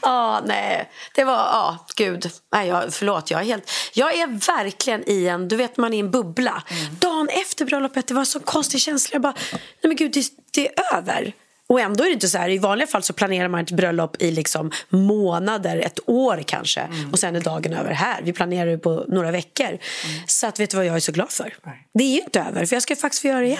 [0.02, 0.90] Ja, nej.
[1.14, 2.30] Det var, ja, gud.
[2.52, 3.70] Nej, jag, förlåt, jag är helt...
[3.94, 6.62] Jag är verkligen i en, du vet man är i en bubbla.
[7.00, 9.14] Dagen efter bröllopet, det var så konstig känsla.
[9.14, 11.32] Jag bara, nej men gud, det, det är över.
[11.68, 14.22] Och ändå är det inte så här, i vanliga fall så planerar man ett bröllop
[14.22, 16.88] i liksom månader, ett år kanske.
[17.12, 18.22] Och sen är dagen över här.
[18.22, 19.78] Vi planerar det på några veckor.
[20.26, 21.54] Så att vet du vad jag är så glad för?
[21.94, 23.58] Det är ju inte över, för jag ska faktiskt få göra det igen.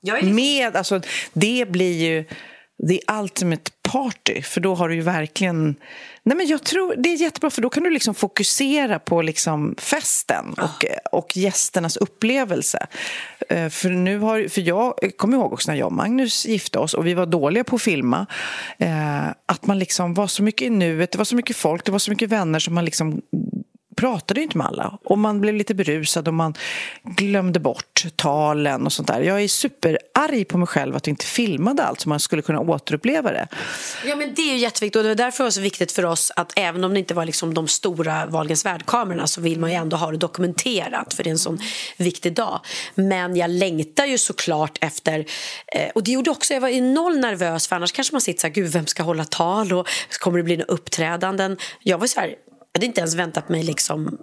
[0.00, 1.00] Ja, liksom- med, alltså,
[1.32, 2.24] det blir ju
[2.88, 4.42] the ultimate party.
[4.42, 5.74] För då har du ju verkligen...
[6.22, 9.74] Nej, men jag tror Det är jättebra, för då kan du liksom fokusera på liksom
[9.78, 12.86] festen och, och gästernas upplevelse.
[13.48, 16.94] Eh, För, nu har, för jag kommer ihåg också när jag och Magnus gifte oss
[16.94, 18.26] och vi var dåliga på att filma.
[18.78, 21.92] Eh, att man liksom var så mycket i nuet, det var så mycket folk, det
[21.92, 23.22] var så mycket vänner som man liksom
[23.96, 24.98] pratade ju inte med alla.
[25.04, 26.54] Och man blev lite berusad och man
[27.02, 29.20] glömde bort talen och sånt där.
[29.20, 32.60] Jag är superarg på mig själv att jag inte filmade allt så man skulle kunna
[32.60, 33.48] återuppleva det.
[34.06, 36.04] Ja, men det är ju jätteviktigt och det var därför det var så viktigt för
[36.04, 39.70] oss att även om det inte var liksom de stora Wahlgrens värld-kamerorna så vill man
[39.70, 41.58] ju ändå ha det dokumenterat för det är en sån
[41.96, 42.60] viktig dag.
[42.94, 45.24] Men jag längtar ju såklart efter,
[45.66, 48.40] eh, och det gjorde också, jag var ju noll nervös för annars kanske man sitter
[48.40, 49.88] så här, gud vem ska hålla tal och
[50.20, 51.56] kommer det bli några uppträdanden?
[51.82, 52.34] Jag var så här,
[52.76, 54.18] jag hade inte ens väntat mig liksom,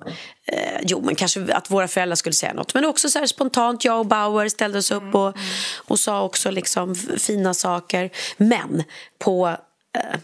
[0.48, 2.74] eh, jo men kanske att våra föräldrar skulle säga något.
[2.74, 5.38] Men också så här spontant, jag och Bauer ställde oss upp och,
[5.76, 8.10] och sa också liksom fina saker.
[8.38, 8.84] Men
[9.20, 9.48] på
[9.98, 10.20] eh,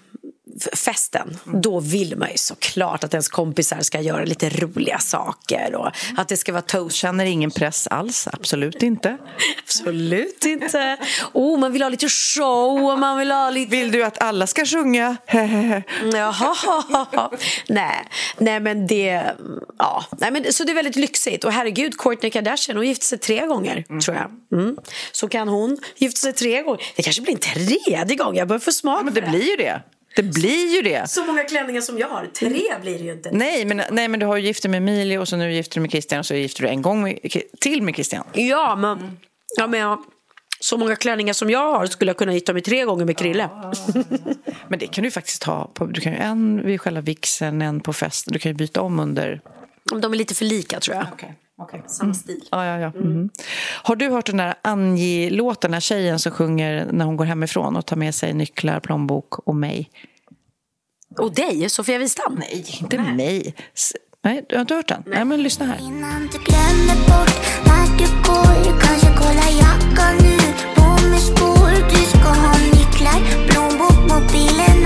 [0.74, 5.92] festen, då vill man ju såklart att ens kompisar ska göra lite roliga saker och
[6.18, 6.96] att det ska vara toast.
[6.96, 9.18] Känner ingen press alls, absolut inte.
[9.64, 10.98] Absolut inte.
[11.34, 13.72] Oh, man vill ha lite show och man vill ha lite...
[13.72, 15.18] Vill du att alla ska sjunga?
[16.14, 17.30] Jaha.
[17.68, 18.08] Nej.
[18.38, 19.24] Nej, men det...
[19.78, 20.06] Ja.
[20.18, 21.44] Nej, men, så det är väldigt lyxigt.
[21.44, 24.60] Och herregud, Kourtney Kardashian, hon gifte sig tre gånger, tror jag.
[24.60, 24.78] Mm.
[25.12, 26.82] Så kan hon gifta sig tre gånger.
[26.96, 28.36] Det kanske blir en tredje gång.
[28.36, 29.82] Jag börjar få smak Men för det blir ju det.
[30.16, 31.10] Det blir ju det.
[31.10, 32.26] Så många klänningar som jag har.
[32.26, 33.30] Tre blir det ju inte.
[33.32, 35.76] Nej men, nej, men du har ju gift dig med Emilie och så nu gifter
[35.76, 37.20] du med Christian och så gifter du en gång med,
[37.60, 38.24] till med Christian.
[38.34, 39.18] Ja, men...
[39.58, 40.04] Ja, men jag,
[40.60, 43.50] så många klänningar som jag har skulle jag kunna gifta mig tre gånger med Krille.
[44.68, 45.72] Men det kan du faktiskt ha.
[45.74, 48.34] På, du kan ju en vid själva vigseln, en på festen.
[48.34, 49.42] Du kan ju byta om under...
[50.02, 51.08] De är lite för lika, tror jag.
[51.14, 51.30] Okay.
[51.88, 52.44] Samma stil.
[52.52, 52.90] Ja, ja, ja.
[53.02, 53.30] Mhm.
[53.84, 57.76] Har du hört den där Angie-låten, den här tjejen som sjunger när hon går hemifrån
[57.76, 59.90] och tar med sig nycklar, plånbok och mig?
[61.18, 62.36] Och dig, Sofia Wistam?
[62.40, 63.56] Nej, inte mig.
[63.76, 63.92] S-
[64.24, 65.04] Nej, du har inte hört den?
[65.06, 65.78] Nej, men lyssna här.
[65.82, 67.36] Innan du glömmer bort
[67.68, 70.38] vart du går Kanske kolla jackan nu
[70.76, 74.79] På med skor Du ska ha nycklar Plånbok, mobilen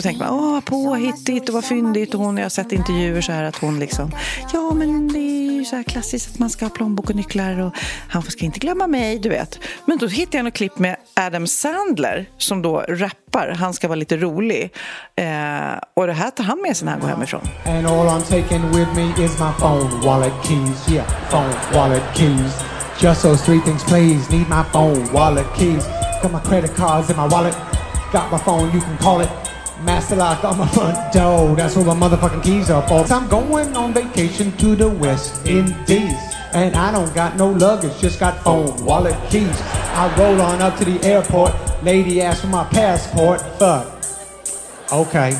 [0.00, 2.14] då tänker man, åh vad påhittigt och vad fyndigt.
[2.14, 4.10] Och hon, jag har sett intervjuer så här att hon liksom,
[4.52, 7.60] ja men det är ju så här klassiskt att man ska ha plånbok och nycklar
[7.60, 7.74] och
[8.08, 9.58] han ska inte glömma mig, du vet.
[9.84, 13.96] Men då hittade jag något klipp med Adam Sandler som då rappar, han ska vara
[13.96, 14.74] lite rolig.
[15.16, 15.26] Eh,
[15.94, 17.40] och det här tar han med sig när han går hemifrån.
[17.66, 20.88] And all I'm taking with me is my phone, wallet, keys.
[20.88, 22.52] Yeah, phone, wallet, keys.
[23.02, 24.36] Just those three things, please.
[24.36, 25.84] Need my phone, wallet, keys.
[26.22, 27.54] Got my credit cards in my wallet.
[28.12, 29.49] Got my phone, you can call it.
[29.82, 31.56] Master lock on my front door.
[31.56, 33.04] That's what my motherfucking keys are for.
[33.12, 36.14] I'm going on vacation to the West Indies.
[36.52, 39.60] And I don't got no luggage, just got phone, wallet, keys.
[39.94, 41.52] I roll on up to the airport.
[41.82, 43.40] Lady asked for my passport.
[43.58, 43.86] Fuck.
[44.92, 45.30] Okay.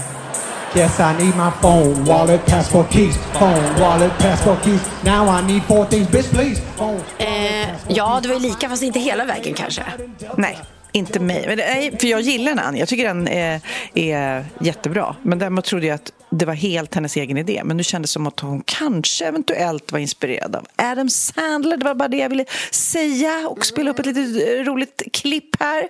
[0.75, 3.17] Yes, I need my phone, wallet, passport, keys.
[3.39, 4.81] Phone, wallet, passport, keys.
[5.05, 6.61] Now I need four things, bitch, please.
[6.77, 7.01] Phone.
[7.19, 9.83] Eh, ja, det var ju lika fast inte hela vägen kanske.
[10.37, 10.59] Nej,
[10.93, 11.45] inte mig.
[11.47, 12.77] Men är, för jag gillar den.
[12.77, 13.61] Jag tycker den är,
[13.95, 15.17] är jättebra.
[15.23, 17.63] Men däremot trodde jag att det var helt hennes egen idé.
[17.65, 21.77] Men nu kändes det som att hon kanske eventuellt var inspirerad av Adam Sandler.
[21.77, 25.89] Det var bara det jag ville säga och spela upp ett litet roligt klipp här.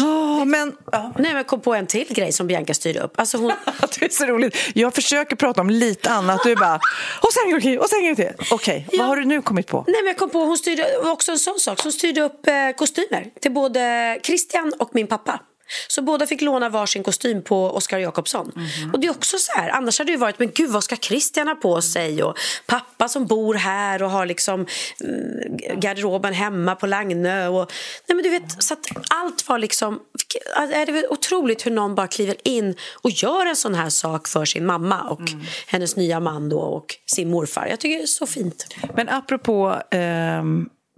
[0.00, 0.72] Åh, men...
[0.92, 1.02] Ja.
[1.02, 3.20] Nej, men jag kom på en till grej som Bianca styrde upp.
[3.20, 3.52] Alltså hon...
[3.98, 4.56] Det är så roligt.
[4.74, 6.40] Jag försöker prata om lite annat.
[6.44, 6.80] Du är bara,
[7.22, 8.32] och sen till, och sen till.
[8.50, 9.84] Okej, vad har du nu kommit på?
[9.86, 11.82] Nej, men jag kom på, hon styrde också en sån sak.
[11.82, 13.80] Hon styrde upp eh, kostymer till både
[14.22, 15.40] Christian och min pappa.
[15.88, 18.52] Så båda fick låna varsin kostym på Oscar Jakobsson.
[18.92, 20.96] Och det är också så här, annars hade det ju varit, men gud vad ska
[20.96, 22.22] Christian ha på sig?
[22.22, 24.66] Och pappa som bor här och har liksom
[25.04, 27.48] mm, garderoben hemma på Lagnö.
[27.48, 27.72] Och,
[28.06, 28.76] nej men du vet, så
[29.10, 33.56] allt var liksom, vilket- är det otroligt hur någon bara kliver in och gör en
[33.56, 35.20] sån här sak för sin mamma och
[35.66, 37.66] hennes nya man då och sin morfar.
[37.70, 38.66] Jag tycker det är så fint.
[38.96, 40.00] Men apropå f-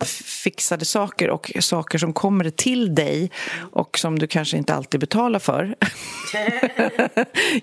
[0.05, 3.31] fixade saker och saker som kommer till dig
[3.73, 5.75] och som du kanske inte alltid betalar för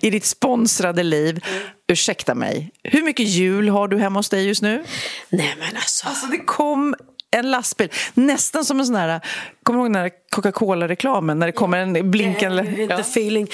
[0.00, 1.44] i ditt sponsrade liv.
[1.88, 4.84] Ursäkta mig, hur mycket jul har du hemma hos dig just nu?
[5.28, 6.08] Nej men alltså.
[6.08, 6.94] Alltså det kom
[7.34, 9.20] en lastbil, nästan som en sån här,
[9.62, 12.86] kommer du ihåg den här Coca-Cola-reklamen när det kommer en blinkande...
[12.88, 13.48] The feeling.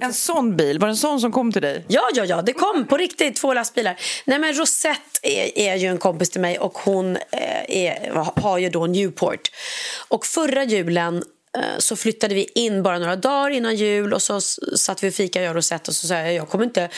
[0.00, 1.84] En sån bil, var det en sån som kom till dig?
[1.88, 3.96] Ja, ja, ja, det kom på riktigt två lastbilar.
[4.24, 7.22] Nej, men Rosette är, är ju en kompis till mig och hon eh,
[7.68, 9.50] är, har ju då Newport.
[10.08, 11.22] Och förra julen
[11.78, 15.42] så flyttade vi in bara några dagar innan jul och så satt vi och fika
[15.42, 16.88] jag och Rosette och så sa jag jag kommer inte,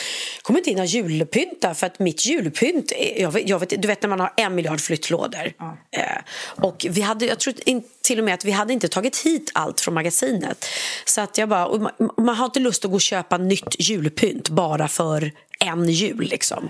[0.41, 4.01] kommer inte hinna julpynta för att mitt julpynt är, jag vet, jag vet, du vet
[4.01, 5.53] när man har en miljard flyttlådor.
[5.91, 6.03] Eh,
[6.37, 7.53] och vi hade, jag tror
[8.01, 10.65] till och med att vi hade inte tagit hit allt från magasinet.
[11.05, 14.49] Så att jag bara, man, man har inte lust att gå och köpa nytt julpynt
[14.49, 16.69] bara för en jul liksom.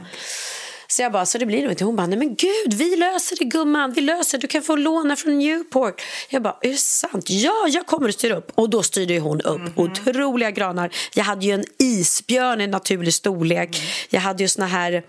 [0.87, 1.85] Så jag bara, så det blir nog inte.
[1.85, 4.41] Hon bara, nej men gud, vi löser det gumman, vi löser det.
[4.41, 6.01] Du kan få låna från Newport.
[6.29, 7.29] Jag bara, är det sant?
[7.29, 8.51] Ja, jag kommer att styra upp.
[8.55, 10.89] Och då styrde hon upp otroliga granar.
[11.15, 13.81] Jag hade ju en isbjörn i naturlig storlek.
[14.09, 15.03] Jag hade ju såna här,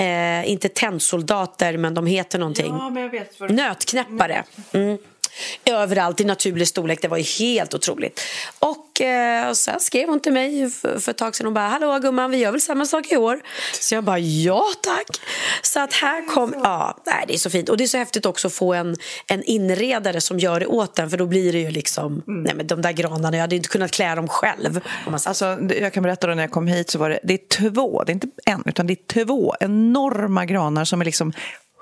[0.00, 2.72] eh, inte tennsoldater, men de heter någonting.
[3.08, 4.44] vet Nötknäppare.
[4.72, 4.98] Mm.
[5.64, 7.02] Överallt i naturlig storlek.
[7.02, 8.20] Det var ju helt otroligt.
[8.58, 11.46] Och eh, sen skrev hon till mig för, för ett tag sedan.
[11.46, 13.40] Hon bara, hallå gumman, vi gör väl samma sak i år?
[13.80, 15.20] Så jag bara, ja tack.
[15.62, 17.68] Så att här kom, ja, nej, det är så fint.
[17.68, 18.96] Och det är så häftigt också att få en,
[19.26, 21.10] en inredare som gör det åt en.
[21.10, 23.90] För då blir det ju liksom, nej men de där granarna, jag hade inte kunnat
[23.90, 24.80] klä dem själv.
[25.06, 28.04] Alltså, jag kan berätta då när jag kom hit så var det, det är två,
[28.04, 31.32] det är inte en, utan det är två enorma granar som är liksom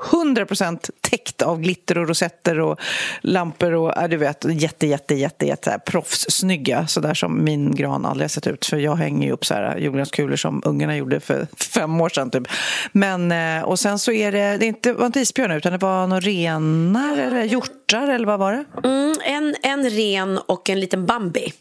[0.01, 2.81] 100% täckt av glitter och rosetter och
[3.21, 7.45] lampor och ja, du vet, jätte, jätte, jätte, jätte så här proffssnygga, så där som
[7.45, 8.67] min gran aldrig har sett ut.
[8.67, 12.31] För jag hänger ju upp så här julgranskulor som ungarna gjorde för fem år sedan
[12.31, 12.49] typ.
[12.93, 15.79] Men, eh, och sen så är det, det är inte, var inte isbjörnar utan det
[15.79, 17.45] var några renar eller
[17.93, 18.89] hjortar eller vad var det?
[18.89, 21.53] Mm, en, en ren och en liten Bambi,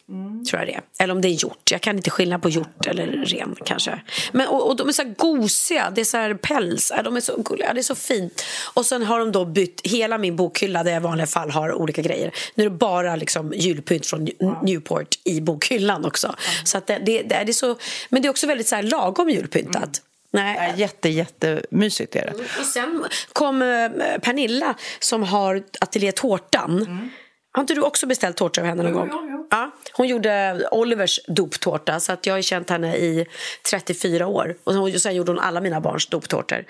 [0.50, 1.04] tror jag det.
[1.04, 1.72] Eller om det är hjort.
[1.72, 4.02] Jag kan inte skilja på hjort eller ren kanske.
[4.32, 7.16] Men, och, och de är så här gosiga, det är så här päls, Ja, de
[7.16, 8.44] är så gulliga, det är så fint.
[8.74, 11.74] Och sen har de då bytt hela min bokhylla där jag i vanliga fall har
[11.74, 12.32] olika grejer.
[12.56, 16.36] Nu är det bara liksom julpynt från New- Newport i bokhyllan också.
[16.64, 17.76] Så att det, det, det är så,
[18.10, 20.02] men det är också väldigt så här lagom julpyntat.
[20.34, 22.34] Nej, Jätte, jättemysigt är det.
[22.60, 23.90] och sen kom eh,
[24.22, 27.10] Pernilla som har ateljé Tårtan.
[27.52, 29.48] Har inte du också beställt tårta av henne någon gång?
[29.52, 33.26] Ja, hon gjorde Olivers doptårta så att jag har känt henne i
[33.70, 34.56] 34 år.
[34.64, 36.66] Och sen gjorde hon alla mina barns doptårtor.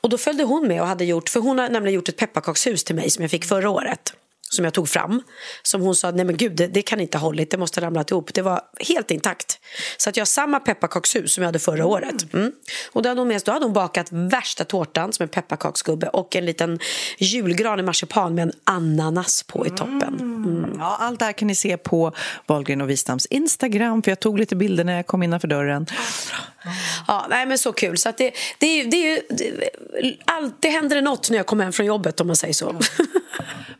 [0.00, 2.84] Och då följde hon med och hade gjort, för hon har nämligen gjort ett pepparkakshus
[2.84, 4.12] till mig som jag fick förra året.
[4.52, 5.22] Som jag tog fram.
[5.62, 7.86] Som hon sa, nej men gud det, det kan inte ha hållit, det måste ha
[7.86, 8.34] ramlat ihop.
[8.34, 9.58] Det var helt intakt.
[9.96, 12.34] Så att jag har samma pepparkakshus som jag hade förra året.
[12.34, 12.52] Mm.
[12.92, 16.36] Och då hade, hon med, då hade hon bakat värsta tårtan som en pepparkaksgubbe och
[16.36, 16.78] en liten
[17.18, 20.16] julgran i marsipan med en ananas på i toppen.
[20.20, 20.76] Mm.
[20.78, 22.12] Ja, allt det här kan ni se på
[22.46, 25.86] Wahlgren och Wistams Instagram, för jag tog lite bilder när jag kom innanför dörren.
[27.06, 27.98] Ja, nej, men så kul.
[27.98, 29.20] Så att det, det, är, det, är,
[30.60, 32.80] det, händer det något när jag kommer hem från jobbet om man säger så.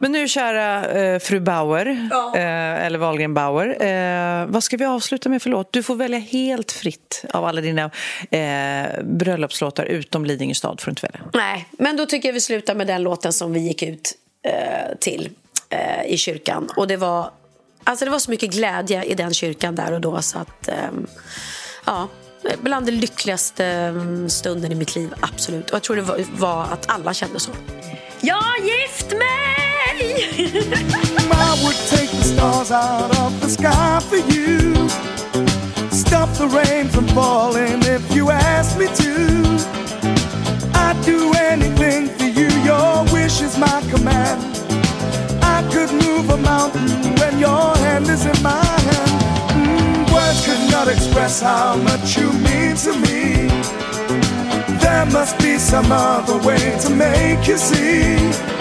[0.03, 1.87] Men nu, kära eh, fru Bauer,
[2.35, 5.73] eh, eller Wahlgren Bauer, eh, vad ska vi avsluta med för låt?
[5.73, 7.91] Du får välja helt fritt av alla dina
[8.31, 11.21] eh, bröllopslåtar, utom Lidingö stad får du inte välja.
[11.35, 14.13] Nej, men då tycker jag vi slutar med den låten som vi gick ut
[14.45, 15.31] eh, till
[15.69, 16.69] eh, i kyrkan.
[16.77, 17.31] Och det var,
[17.85, 21.07] alltså det var så mycket glädje i den kyrkan där och då så att ehm,
[21.87, 22.09] ja,
[22.63, 25.71] bland det lyckligaste mm, stunden i mitt liv, absolut.
[25.71, 27.51] Och jag tror det var, att alla kände så.
[28.21, 29.40] Jag har gift mig!
[30.23, 34.75] I would take the stars out of the sky for you.
[35.91, 39.41] Stop the rain from falling if you ask me to.
[40.75, 44.43] I'd do anything for you, your wish is my command.
[45.43, 49.11] I could move a mountain when your hand is in my hand.
[49.57, 53.49] Mm, words could not express how much you mean to me.
[54.81, 58.60] There must be some other way to make you see.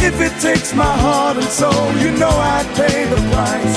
[0.00, 3.76] If it takes my heart and soul, you know I'd pay the price.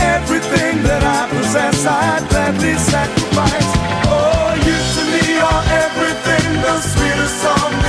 [0.00, 3.70] Everything that I possess, I'd gladly sacrifice.
[4.06, 7.81] Oh, you to me are everything, the sweetest song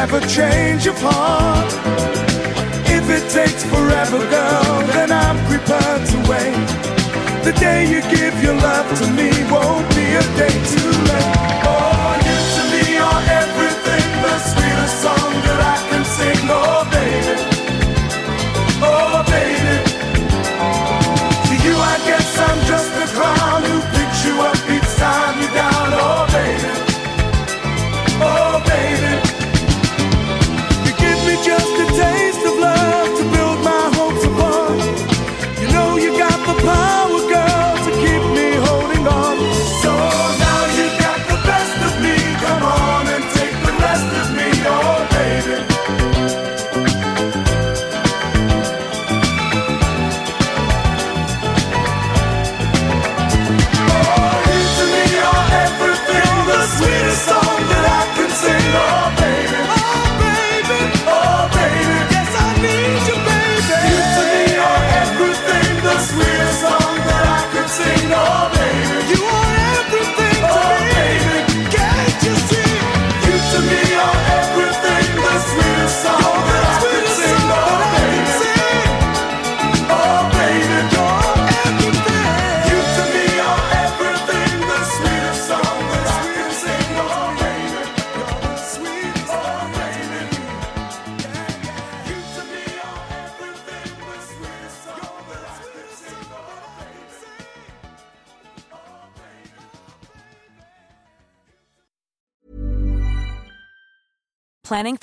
[0.00, 1.70] have a change of heart.
[2.86, 6.68] If it takes forever, girl, then I'm prepared to wait.
[7.44, 11.39] The day you give your love to me won't be a day too late.